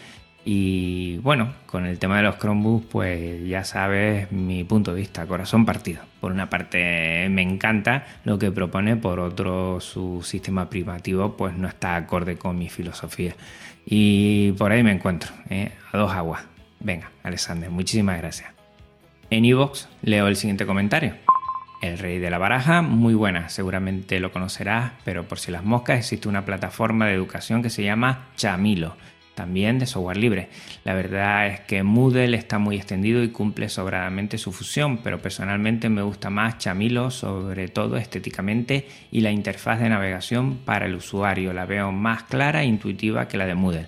Y 0.50 1.18
bueno, 1.18 1.56
con 1.66 1.86
el 1.86 2.00
tema 2.00 2.16
de 2.16 2.24
los 2.24 2.38
Chromebooks, 2.38 2.86
pues 2.90 3.46
ya 3.46 3.66
sabes 3.66 4.32
mi 4.32 4.64
punto 4.64 4.94
de 4.94 5.02
vista, 5.02 5.26
corazón 5.26 5.66
partido. 5.66 6.00
Por 6.22 6.32
una 6.32 6.50
parte 6.50 7.28
me 7.30 7.42
encanta 7.42 8.06
lo 8.24 8.40
que 8.40 8.50
propone, 8.50 8.96
por 8.96 9.20
otro 9.20 9.82
su 9.82 10.24
sistema 10.24 10.70
privativo 10.70 11.36
pues 11.36 11.54
no 11.58 11.68
está 11.68 11.98
acorde 11.98 12.38
con 12.38 12.58
mi 12.58 12.70
filosofía. 12.70 13.36
Y 13.86 14.54
por 14.54 14.72
ahí 14.72 14.84
me 14.84 14.94
encuentro, 14.94 15.34
¿eh? 15.50 15.74
a 15.92 15.98
dos 15.98 16.14
aguas. 16.14 16.46
Venga, 16.80 17.12
Alexander, 17.24 17.70
muchísimas 17.70 18.18
gracias. 18.18 18.50
En 19.30 19.44
Evox 19.44 19.90
leo 20.02 20.28
el 20.28 20.38
siguiente 20.38 20.66
comentario. 20.66 21.16
El 21.82 21.98
rey 21.98 22.20
de 22.20 22.30
la 22.30 22.38
baraja, 22.38 22.82
muy 22.82 23.16
buena, 23.16 23.50
seguramente 23.50 24.22
lo 24.22 24.32
conocerás, 24.32 24.94
pero 25.04 25.28
por 25.28 25.40
si 25.40 25.52
las 25.52 25.66
moscas 25.66 26.00
existe 26.00 26.30
una 26.30 26.46
plataforma 26.46 27.06
de 27.06 27.16
educación 27.16 27.62
que 27.62 27.70
se 27.70 27.84
llama 27.84 28.30
Chamilo 28.38 28.96
también 29.38 29.78
de 29.78 29.86
software 29.86 30.18
libre. 30.18 30.50
La 30.84 30.96
verdad 30.96 31.48
es 31.48 31.60
que 31.62 31.84
Moodle 31.84 32.36
está 32.36 32.58
muy 32.58 32.76
extendido 32.76 33.24
y 33.24 33.30
cumple 33.30 33.70
sobradamente 33.70 34.40
su 34.40 34.52
fusión, 34.52 34.98
pero 34.98 35.22
personalmente 35.22 35.90
me 35.90 36.02
gusta 36.02 36.32
más 36.32 36.58
Chamilo, 36.58 37.12
sobre 37.12 37.68
todo 37.68 37.98
estéticamente, 37.98 38.88
y 39.12 39.22
la 39.22 39.32
interfaz 39.32 39.80
de 39.80 39.90
navegación 39.90 40.58
para 40.66 40.88
el 40.88 40.96
usuario. 40.96 41.54
La 41.54 41.68
veo 41.68 41.92
más 41.92 42.24
clara 42.24 42.64
e 42.64 42.66
intuitiva 42.66 43.28
que 43.28 43.38
la 43.38 43.46
de 43.46 43.54
Moodle. 43.54 43.88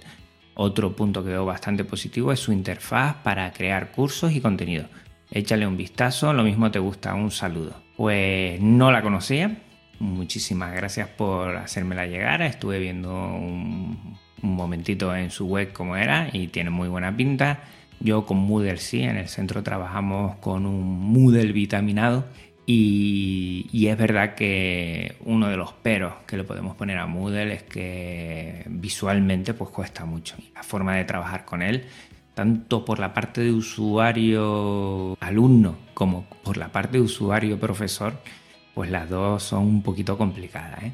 Otro 0.53 0.95
punto 0.95 1.23
que 1.23 1.31
veo 1.31 1.45
bastante 1.45 1.83
positivo 1.83 2.31
es 2.31 2.39
su 2.39 2.53
interfaz 2.53 3.15
para 3.23 3.51
crear 3.51 3.91
cursos 3.91 4.31
y 4.31 4.41
contenido. 4.41 4.85
Échale 5.31 5.65
un 5.65 5.77
vistazo, 5.77 6.31
lo 6.31 6.43
mismo 6.43 6.69
te 6.69 6.77
gusta, 6.77 7.15
un 7.15 7.31
saludo. 7.31 7.81
Pues 7.97 8.61
no 8.61 8.91
la 8.91 9.01
conocía, 9.01 9.57
muchísimas 9.97 10.75
gracias 10.75 11.09
por 11.09 11.55
hacérmela 11.55 12.05
llegar. 12.05 12.43
Estuve 12.43 12.77
viendo 12.77 13.11
un 13.13 14.19
un 14.41 14.55
momentito 14.55 15.15
en 15.15 15.31
su 15.31 15.47
web 15.47 15.71
como 15.73 15.95
era 15.95 16.29
y 16.31 16.47
tiene 16.47 16.69
muy 16.69 16.87
buena 16.87 17.15
pinta. 17.15 17.61
Yo 17.99 18.25
con 18.25 18.37
Moodle 18.37 18.77
sí, 18.77 19.01
en 19.01 19.17
el 19.17 19.27
centro 19.27 19.61
trabajamos 19.63 20.37
con 20.37 20.65
un 20.65 21.11
Moodle 21.11 21.51
vitaminado 21.51 22.25
y, 22.71 23.87
es 23.87 23.97
verdad 23.97 24.35
que 24.35 25.15
uno 25.25 25.47
de 25.47 25.57
los 25.57 25.73
peros 25.73 26.13
que 26.27 26.37
le 26.37 26.43
podemos 26.43 26.75
poner 26.75 26.99
a 26.99 27.07
Moodle 27.07 27.51
es 27.51 27.63
que 27.63 28.63
visualmente 28.67 29.55
pues 29.55 29.71
cuesta 29.71 30.05
mucho. 30.05 30.35
la 30.53 30.61
forma 30.61 30.95
de 30.95 31.03
trabajar 31.03 31.45
con 31.45 31.63
él, 31.63 31.85
tanto 32.35 32.85
por 32.85 32.99
la 32.99 33.11
parte 33.11 33.41
de 33.41 33.51
usuario 33.51 35.17
alumno 35.19 35.77
como 35.95 36.25
por 36.43 36.57
la 36.57 36.71
parte 36.71 36.99
de 36.99 37.03
usuario 37.03 37.59
profesor, 37.59 38.13
pues 38.75 38.91
las 38.91 39.09
dos 39.09 39.41
son 39.41 39.63
un 39.65 39.81
poquito 39.81 40.15
complicadas. 40.15 40.83
¿eh? 40.83 40.91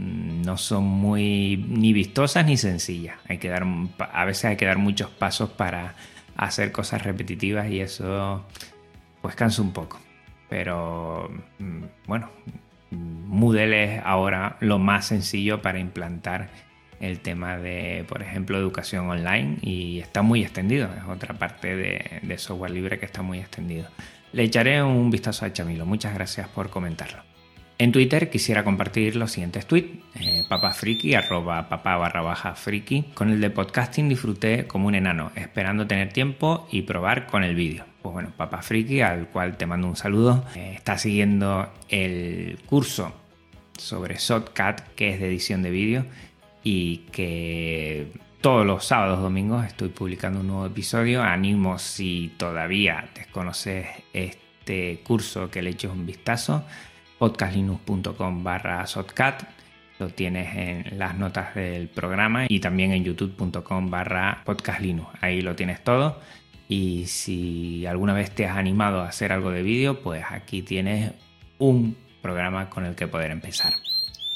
Mm, 0.00 0.42
no 0.42 0.56
son 0.56 0.84
muy 0.84 1.62
ni 1.68 1.92
vistosas 1.92 2.46
ni 2.46 2.56
sencillas. 2.56 3.18
Hay 3.28 3.38
que 3.38 3.48
dar, 3.48 3.66
a 4.12 4.24
veces 4.24 4.46
hay 4.46 4.56
que 4.56 4.64
dar 4.66 4.78
muchos 4.78 5.10
pasos 5.10 5.50
para 5.50 5.94
hacer 6.36 6.72
cosas 6.72 7.02
repetitivas 7.02 7.70
y 7.70 7.80
eso 7.80 8.46
pues 9.20 9.34
cansa 9.34 9.62
un 9.62 9.72
poco. 9.72 10.00
Pero 10.48 11.30
mm, 11.58 11.84
bueno, 12.06 12.30
Moodle 12.90 13.96
es 13.96 14.02
ahora 14.04 14.56
lo 14.60 14.78
más 14.78 15.06
sencillo 15.06 15.62
para 15.62 15.78
implantar 15.78 16.48
el 17.00 17.20
tema 17.20 17.56
de, 17.58 18.04
por 18.08 18.22
ejemplo, 18.22 18.58
educación 18.58 19.08
online 19.08 19.58
y 19.62 20.00
está 20.00 20.22
muy 20.22 20.42
extendido. 20.42 20.88
Es 20.96 21.04
otra 21.04 21.34
parte 21.34 21.76
de, 21.76 22.20
de 22.22 22.38
software 22.38 22.72
libre 22.72 22.98
que 22.98 23.06
está 23.06 23.22
muy 23.22 23.38
extendido. 23.38 23.88
Le 24.32 24.44
echaré 24.44 24.82
un 24.82 25.10
vistazo 25.10 25.44
a 25.44 25.52
Chamilo. 25.52 25.86
Muchas 25.86 26.14
gracias 26.14 26.48
por 26.48 26.70
comentarlo. 26.70 27.29
En 27.80 27.92
Twitter 27.92 28.28
quisiera 28.28 28.62
compartir 28.62 29.16
los 29.16 29.32
siguientes 29.32 29.64
tweets. 29.64 29.88
Eh, 30.16 30.44
papafriki, 30.46 31.14
arroba 31.14 31.66
papá 31.70 31.96
barra 31.96 32.20
baja 32.20 32.54
friki. 32.54 33.04
Con 33.14 33.30
el 33.30 33.40
de 33.40 33.48
podcasting 33.48 34.06
disfruté 34.06 34.66
como 34.66 34.86
un 34.86 34.94
enano, 34.94 35.32
esperando 35.34 35.86
tener 35.86 36.12
tiempo 36.12 36.68
y 36.70 36.82
probar 36.82 37.26
con 37.26 37.42
el 37.42 37.54
vídeo. 37.54 37.86
Pues 38.02 38.12
bueno, 38.12 38.34
papafriki, 38.36 39.00
al 39.00 39.28
cual 39.28 39.56
te 39.56 39.64
mando 39.64 39.86
un 39.86 39.96
saludo. 39.96 40.44
Eh, 40.56 40.74
está 40.76 40.98
siguiendo 40.98 41.72
el 41.88 42.58
curso 42.66 43.14
sobre 43.78 44.16
Shotcut, 44.16 44.82
que 44.94 45.14
es 45.14 45.20
de 45.20 45.28
edición 45.28 45.62
de 45.62 45.70
vídeo 45.70 46.04
y 46.62 47.06
que 47.12 48.12
todos 48.42 48.66
los 48.66 48.84
sábados, 48.84 49.20
domingos 49.20 49.64
estoy 49.64 49.88
publicando 49.88 50.40
un 50.40 50.48
nuevo 50.48 50.66
episodio. 50.66 51.22
Animo 51.22 51.78
si 51.78 52.30
todavía 52.36 53.08
desconoces 53.14 53.86
este 54.12 55.00
curso 55.02 55.50
que 55.50 55.62
le 55.62 55.70
eches 55.70 55.90
un 55.90 56.04
vistazo 56.04 56.62
podcastlinux.com 57.20 58.42
barra 58.42 58.82
shotcut 58.86 59.44
lo 59.98 60.08
tienes 60.08 60.56
en 60.56 60.98
las 60.98 61.18
notas 61.18 61.54
del 61.54 61.88
programa 61.88 62.46
y 62.48 62.58
también 62.60 62.92
en 62.92 63.04
youtube.com 63.04 63.90
barra 63.90 64.42
podcastlinux. 64.46 65.10
Ahí 65.20 65.42
lo 65.42 65.54
tienes 65.54 65.84
todo. 65.84 66.18
Y 66.68 67.04
si 67.06 67.84
alguna 67.84 68.14
vez 68.14 68.30
te 68.30 68.46
has 68.46 68.56
animado 68.56 69.02
a 69.02 69.08
hacer 69.08 69.30
algo 69.30 69.50
de 69.50 69.62
vídeo, 69.62 70.00
pues 70.00 70.24
aquí 70.30 70.62
tienes 70.62 71.12
un 71.58 71.98
programa 72.22 72.70
con 72.70 72.86
el 72.86 72.94
que 72.94 73.08
poder 73.08 73.30
empezar. 73.30 73.74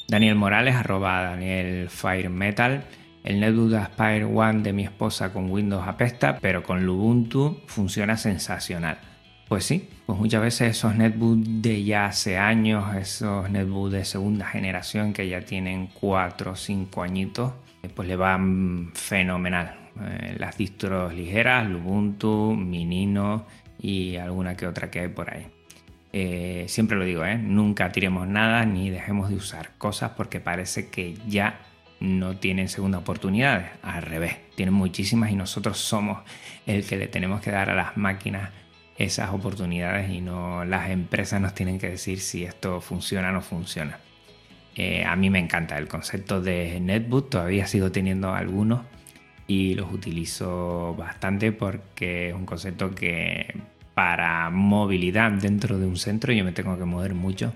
Daniel 0.07 0.35
Morales, 0.35 0.75
arroba 0.75 1.23
Daniel 1.23 1.89
Fire 1.89 2.29
Metal. 2.29 2.85
El 3.23 3.41
netbook 3.41 3.73
Aspire 3.73 4.25
One 4.27 4.61
de 4.61 4.75
mi 4.75 4.85
esposa 4.85 5.33
con 5.33 5.51
Windows 5.51 5.89
apesta, 5.89 6.39
pero 6.41 6.63
con 6.63 6.87
Ubuntu 6.87 7.63
funciona 7.67 8.19
sensacional. 8.19 8.99
Pues 9.49 9.65
sí, 9.65 9.89
pues 10.07 10.19
muchas 10.19 10.41
veces 10.41 10.71
esos 10.71 10.97
netbooks 10.97 11.63
de 11.63 11.85
ya 11.85 12.07
hace 12.07 12.39
años, 12.39 12.97
esos 12.97 13.51
netbooks 13.51 13.93
de 13.93 14.05
segunda 14.05 14.47
generación 14.47 15.13
que 15.13 15.29
ya 15.29 15.43
tienen 15.43 15.89
4 15.89 16.53
o 16.53 16.57
5 16.57 17.03
añitos, 17.03 17.53
eh, 17.83 17.91
pues 17.95 18.09
le 18.09 18.17
van 18.17 18.91
fenomenal. 18.95 19.77
Eh, 20.01 20.37
las 20.39 20.57
distros 20.57 21.15
ligeras, 21.15 21.69
Ubuntu, 21.71 22.55
Minino 22.57 23.47
y 23.79 24.17
alguna 24.17 24.57
que 24.57 24.67
otra 24.67 24.91
que 24.91 25.01
hay 25.01 25.09
por 25.09 25.33
ahí. 25.33 25.47
Eh, 26.13 26.65
siempre 26.69 26.97
lo 26.97 27.05
digo, 27.05 27.23
nunca 27.43 27.93
tiremos 27.93 28.27
nada 28.27 28.65
ni 28.65 28.89
dejemos 28.89 29.29
de 29.29 29.37
usar 29.37 29.73
cosas 29.79 30.13
porque 30.17 30.41
parece 30.41 30.89
que 30.89 31.17
ya 31.29 31.61
no 32.01 32.37
tienen 32.39 32.69
segunda 32.69 32.99
oportunidad. 32.99 33.73
Al 33.83 34.03
revés, 34.03 34.37
tienen 34.55 34.75
muchísimas 34.75 35.31
y 35.31 35.37
nosotros 35.37 35.79
somos 35.79 36.23
el 36.67 36.87
que 36.87 36.97
le 36.97 37.09
tenemos 37.09 37.41
que 37.41 37.51
dar 37.51 37.69
a 37.69 37.75
las 37.75 37.97
máquinas 37.97 38.51
esas 38.97 39.33
oportunidades 39.33 40.11
y 40.11 40.21
no 40.21 40.65
las 40.65 40.91
empresas 40.91 41.41
nos 41.41 41.55
tienen 41.55 41.79
que 41.79 41.91
decir 41.91 42.21
si 42.21 42.45
esto 42.45 42.81
funciona 42.81 43.31
o 43.31 43.33
no 43.33 43.43
funciona. 43.43 43.99
Eh, 44.77 45.05
a 45.05 45.15
mí 45.17 45.31
me 45.31 45.39
encanta 45.39 45.79
el 45.79 45.89
concepto 45.89 46.41
de 46.41 46.81
netbook, 46.81 47.31
todavía 47.31 47.67
sigo 47.67 47.93
teniendo 47.93 48.33
algunos 48.35 48.83
y 49.47 49.75
los 49.75 49.93
utilizo 49.93 50.95
bastante 50.97 51.53
porque 51.53 52.31
es 52.31 52.35
un 52.35 52.47
concepto 52.47 52.95
que 52.95 53.55
para 53.95 54.51
movilidad 54.51 55.31
dentro 55.33 55.79
de 55.79 55.87
un 55.87 55.97
centro 55.97 56.33
yo 56.33 56.45
me 56.45 56.53
tengo 56.53 56.77
que 56.77 56.85
mover 56.85 57.15
mucho, 57.15 57.53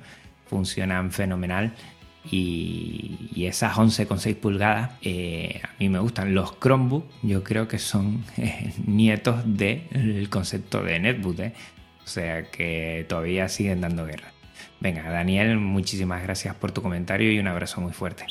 funcionan 0.46 1.10
fenomenal 1.10 1.72
y, 2.30 3.46
esas 3.46 3.76
11,6 3.76 4.36
pulgadas 4.36 4.90
eh, 5.00 5.62
a 5.62 5.70
mí 5.78 5.88
me 5.88 5.98
gustan. 5.98 6.34
Los 6.34 6.58
Chromebook 6.60 7.06
yo 7.22 7.42
creo 7.42 7.66
que 7.66 7.78
son 7.78 8.24
eh, 8.36 8.74
nietos 8.86 9.42
del 9.46 10.28
concepto 10.28 10.82
de 10.82 11.00
netbook, 11.00 11.40
¿eh? 11.40 11.54
o 12.04 12.06
sea 12.06 12.50
que 12.50 13.06
todavía 13.08 13.48
siguen 13.48 13.80
dando 13.80 14.04
guerra. 14.04 14.32
Venga, 14.80 15.10
Daniel, 15.10 15.56
muchísimas 15.56 16.22
gracias 16.22 16.54
por 16.54 16.72
tu 16.72 16.82
comentario 16.82 17.32
y 17.32 17.38
un 17.38 17.48
abrazo 17.48 17.80
muy 17.80 17.92
fuerte. 17.92 18.26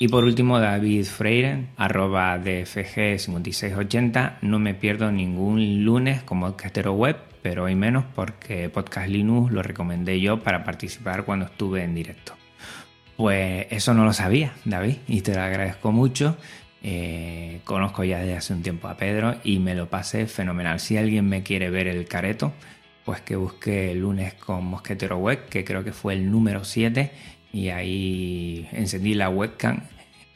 Y 0.00 0.08
por 0.08 0.24
último, 0.24 0.60
David 0.60 1.04
Freire, 1.04 1.66
arroba 1.76 2.38
DFG5680. 2.38 4.38
No 4.42 4.60
me 4.60 4.74
pierdo 4.74 5.10
ningún 5.10 5.84
lunes 5.84 6.22
como 6.22 6.46
podcastero 6.46 6.92
web, 6.92 7.16
pero 7.42 7.64
hoy 7.64 7.74
menos 7.74 8.04
porque 8.14 8.68
Podcast 8.68 9.08
Linux 9.08 9.52
lo 9.52 9.62
recomendé 9.62 10.20
yo 10.20 10.40
para 10.40 10.62
participar 10.62 11.24
cuando 11.24 11.46
estuve 11.46 11.82
en 11.82 11.96
directo. 11.96 12.37
Pues 13.18 13.66
eso 13.70 13.94
no 13.94 14.04
lo 14.04 14.12
sabía, 14.12 14.52
David, 14.64 14.98
y 15.08 15.22
te 15.22 15.34
lo 15.34 15.40
agradezco 15.40 15.90
mucho. 15.90 16.36
Eh, 16.84 17.62
conozco 17.64 18.04
ya 18.04 18.20
desde 18.20 18.36
hace 18.36 18.52
un 18.52 18.62
tiempo 18.62 18.86
a 18.86 18.96
Pedro 18.96 19.34
y 19.42 19.58
me 19.58 19.74
lo 19.74 19.90
pasé 19.90 20.28
fenomenal. 20.28 20.78
Si 20.78 20.96
alguien 20.96 21.28
me 21.28 21.42
quiere 21.42 21.68
ver 21.68 21.88
el 21.88 22.06
careto, 22.06 22.52
pues 23.04 23.20
que 23.20 23.34
busque 23.34 23.90
el 23.90 24.02
lunes 24.02 24.34
con 24.34 24.64
Mosquetero 24.66 25.16
Web, 25.18 25.48
que 25.48 25.64
creo 25.64 25.82
que 25.82 25.92
fue 25.92 26.12
el 26.14 26.30
número 26.30 26.64
7, 26.64 27.10
y 27.52 27.70
ahí 27.70 28.68
encendí 28.70 29.14
la 29.14 29.30
webcam 29.30 29.80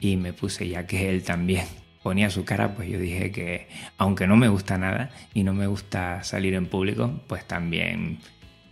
y 0.01 0.17
me 0.17 0.33
puse, 0.33 0.69
ya 0.69 0.85
que 0.85 1.09
él 1.09 1.23
también 1.23 1.67
ponía 2.03 2.31
su 2.31 2.45
cara, 2.45 2.75
pues 2.75 2.89
yo 2.89 2.99
dije 2.99 3.31
que 3.31 3.69
aunque 3.97 4.27
no 4.27 4.37
me 4.37 4.49
gusta 4.49 4.77
nada 4.77 5.13
y 5.35 5.45
no 5.45 5.55
me 5.55 5.69
gusta 5.69 6.25
salir 6.25 6.55
en 6.55 6.67
público, 6.67 7.21
pues 7.29 7.47
también 7.47 8.19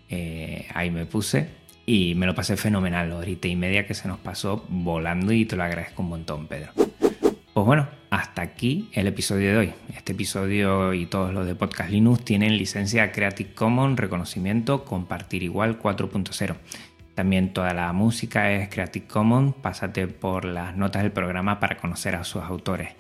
eh, 0.08 0.66
ahí 0.74 0.90
me 0.90 1.06
puse 1.06 1.59
y 1.92 2.14
me 2.14 2.24
lo 2.24 2.36
pasé 2.36 2.56
fenomenal, 2.56 3.10
horita 3.10 3.48
y 3.48 3.56
media 3.56 3.84
que 3.84 3.94
se 3.94 4.06
nos 4.06 4.20
pasó 4.20 4.64
volando 4.68 5.32
y 5.32 5.44
te 5.44 5.56
lo 5.56 5.64
agradezco 5.64 6.04
un 6.04 6.10
montón, 6.10 6.46
Pedro. 6.46 6.70
Pues 6.76 7.66
bueno, 7.66 7.88
hasta 8.10 8.42
aquí 8.42 8.88
el 8.92 9.08
episodio 9.08 9.50
de 9.50 9.56
hoy. 9.56 9.72
Este 9.96 10.12
episodio 10.12 10.94
y 10.94 11.06
todos 11.06 11.34
los 11.34 11.48
de 11.48 11.56
Podcast 11.56 11.90
Linux 11.90 12.24
tienen 12.24 12.56
licencia 12.56 13.10
Creative 13.10 13.54
Commons, 13.54 13.98
reconocimiento 13.98 14.84
compartir 14.84 15.42
igual 15.42 15.80
4.0. 15.80 16.54
También 17.16 17.52
toda 17.52 17.74
la 17.74 17.92
música 17.92 18.52
es 18.52 18.68
Creative 18.68 19.08
Commons, 19.08 19.56
pásate 19.60 20.06
por 20.06 20.44
las 20.44 20.76
notas 20.76 21.02
del 21.02 21.10
programa 21.10 21.58
para 21.58 21.76
conocer 21.78 22.14
a 22.14 22.22
sus 22.22 22.42
autores. 22.42 22.90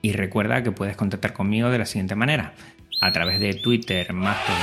Y 0.00 0.12
recuerda 0.12 0.62
que 0.62 0.70
puedes 0.70 0.96
contactar 0.96 1.32
conmigo 1.32 1.70
de 1.70 1.78
la 1.78 1.86
siguiente 1.86 2.14
manera, 2.14 2.54
a 3.00 3.10
través 3.10 3.40
de 3.40 3.54
Twitter, 3.54 4.12
Mastodon, 4.12 4.60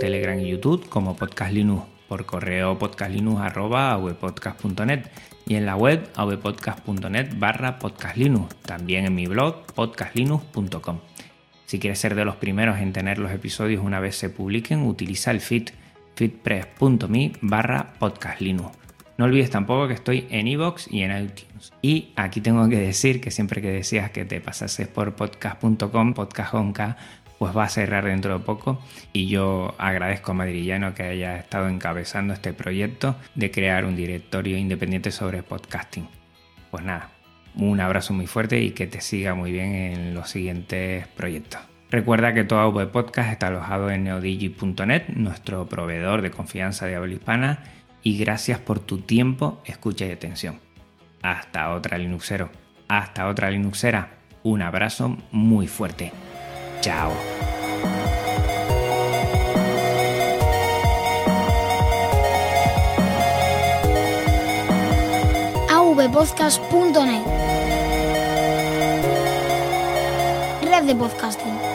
Telegram 0.00 0.40
y 0.40 0.48
YouTube 0.48 0.88
como 0.88 1.14
Podcast 1.14 1.52
Linux 1.52 1.95
por 2.08 2.26
correo 2.26 2.78
podcastlinux.net 2.78 5.06
y 5.46 5.54
en 5.54 5.66
la 5.66 5.76
web 5.76 6.08
avpodcast.net 6.16 7.38
barra 7.38 7.78
podcastlinux, 7.78 8.56
también 8.56 9.06
en 9.06 9.14
mi 9.14 9.26
blog 9.26 9.64
podcastlinux.com. 9.74 10.98
Si 11.66 11.78
quieres 11.78 11.98
ser 11.98 12.14
de 12.14 12.24
los 12.24 12.36
primeros 12.36 12.78
en 12.78 12.92
tener 12.92 13.18
los 13.18 13.32
episodios 13.32 13.84
una 13.84 14.00
vez 14.00 14.16
se 14.16 14.30
publiquen, 14.30 14.82
utiliza 14.82 15.30
el 15.30 15.40
feed 15.40 15.70
feedpress.me 16.14 17.32
barra 17.42 17.92
podcastlinux. 17.98 18.76
No 19.18 19.24
olvides 19.24 19.50
tampoco 19.50 19.88
que 19.88 19.94
estoy 19.94 20.26
en 20.30 20.46
iVoox 20.46 20.88
y 20.90 21.02
en 21.02 21.12
iTunes. 21.12 21.72
Y 21.80 22.12
aquí 22.16 22.40
tengo 22.40 22.68
que 22.68 22.78
decir 22.78 23.20
que 23.20 23.30
siempre 23.30 23.62
que 23.62 23.70
decías 23.70 24.10
que 24.10 24.24
te 24.24 24.40
pasases 24.40 24.88
por 24.88 25.14
podcast.com, 25.14 26.14
podcast 26.14 26.54
pues 27.38 27.56
va 27.56 27.64
a 27.64 27.68
cerrar 27.68 28.04
dentro 28.04 28.38
de 28.38 28.44
poco 28.44 28.80
y 29.12 29.28
yo 29.28 29.74
agradezco 29.78 30.32
a 30.32 30.34
Madrillano 30.34 30.94
que 30.94 31.02
haya 31.02 31.38
estado 31.38 31.68
encabezando 31.68 32.32
este 32.32 32.52
proyecto 32.52 33.16
de 33.34 33.50
crear 33.50 33.84
un 33.84 33.96
directorio 33.96 34.56
independiente 34.56 35.10
sobre 35.10 35.42
podcasting. 35.42 36.08
Pues 36.70 36.84
nada, 36.84 37.10
un 37.54 37.80
abrazo 37.80 38.14
muy 38.14 38.26
fuerte 38.26 38.60
y 38.60 38.70
que 38.70 38.86
te 38.86 39.00
siga 39.00 39.34
muy 39.34 39.52
bien 39.52 39.74
en 39.74 40.14
los 40.14 40.30
siguientes 40.30 41.06
proyectos. 41.08 41.60
Recuerda 41.90 42.34
que 42.34 42.44
todo 42.44 42.68
web 42.70 42.90
podcast 42.90 43.30
está 43.30 43.46
alojado 43.46 43.90
en 43.90 44.04
neodigi.net, 44.04 45.08
nuestro 45.14 45.66
proveedor 45.66 46.20
de 46.20 46.32
confianza 46.32 46.86
de 46.86 46.96
habla 46.96 47.14
hispana, 47.14 47.62
y 48.02 48.18
gracias 48.18 48.58
por 48.58 48.80
tu 48.80 48.98
tiempo, 48.98 49.62
escucha 49.64 50.04
y 50.04 50.10
atención. 50.10 50.60
Hasta 51.22 51.72
otra 51.72 51.96
Linuxero, 51.98 52.50
hasta 52.88 53.28
otra 53.28 53.50
Linuxera, 53.50 54.10
un 54.42 54.62
abrazo 54.62 55.16
muy 55.30 55.68
fuerte. 55.68 56.12
Chao. 56.86 57.10
avpodcast.net 65.68 67.24
Red 70.62 70.86
de 70.86 70.96
podcasting. 70.96 71.65